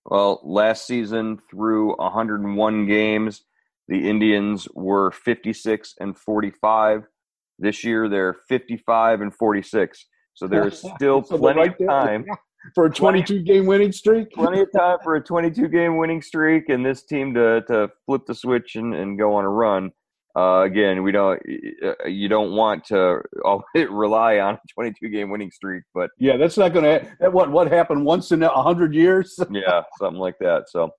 Well, 0.07 0.41
last 0.43 0.87
season 0.87 1.39
through 1.51 1.97
101 1.97 2.87
games, 2.87 3.45
the 3.89 4.09
Indians 4.09 4.67
were 4.75 5.11
56 5.13 5.95
and 6.01 6.17
45. 6.17 7.05
This 7.59 7.85
year 7.85 8.09
they're 8.09 8.35
55 8.49 9.21
and 9.21 9.35
46. 9.35 10.07
So 10.35 10.47
there's 10.47 10.85
still 10.97 11.23
plenty 11.23 11.69
of 11.69 11.75
time 11.87 12.25
for 12.75 12.87
a 12.87 12.91
22 12.91 13.43
game 13.43 13.67
winning 13.67 13.93
streak. 13.93 14.31
Plenty 14.35 14.61
of 14.61 14.73
time 14.73 14.99
for 15.05 15.17
a 15.17 15.23
22 15.23 15.69
game 15.69 15.97
winning 15.97 16.23
streak 16.23 16.69
and 16.69 16.85
this 16.85 17.05
team 17.05 17.35
to, 17.35 17.63
to 17.69 17.89
flip 18.07 18.23
the 18.27 18.35
switch 18.35 18.77
and, 18.77 18.95
and 18.95 19.19
go 19.19 19.35
on 19.35 19.45
a 19.45 19.49
run. 19.49 19.93
Uh, 20.35 20.63
again, 20.63 21.03
we 21.03 21.13
don't. 21.13 21.41
Uh, 21.85 22.07
you 22.07 22.29
don't 22.29 22.53
want 22.53 22.85
to 22.87 23.21
rely 23.75 24.39
on 24.39 24.55
a 24.55 24.61
22 24.73 25.09
game 25.11 25.31
winning 25.31 25.51
streak, 25.51 25.83
but 25.95 26.11
yeah, 26.19 26.37
that's 26.37 26.57
not 26.57 26.73
going 26.73 26.85
to. 26.85 27.31
What 27.31 27.51
what 27.51 27.71
happened 27.71 28.05
once 28.05 28.33
in 28.33 28.43
a 28.43 28.49
hundred 28.49 28.95
years? 28.95 29.39
yeah, 29.51 29.83
something 29.99 30.21
like 30.21 30.39
that. 30.41 30.71
So, 30.71 30.91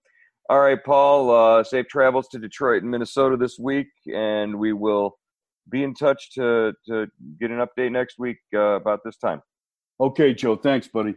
all 0.49 0.59
right, 0.59 0.83
Paul. 0.83 1.31
Uh, 1.31 1.63
safe 1.63 1.87
travels 1.87 2.27
to 2.29 2.39
Detroit 2.39 2.83
and 2.83 2.91
Minnesota 2.91 3.35
this 3.35 3.57
week, 3.57 3.87
and 4.13 4.59
we 4.59 4.71
will 4.73 5.17
be 5.69 5.83
in 5.83 5.95
touch 5.95 6.31
to 6.33 6.73
to 6.87 7.07
get 7.39 7.49
an 7.49 7.65
update 7.65 7.91
next 7.91 8.19
week 8.19 8.37
uh, 8.53 8.75
about 8.75 8.99
this 9.03 9.17
time. 9.17 9.41
Okay, 9.99 10.35
Joe. 10.35 10.57
Thanks, 10.57 10.87
buddy. 10.87 11.15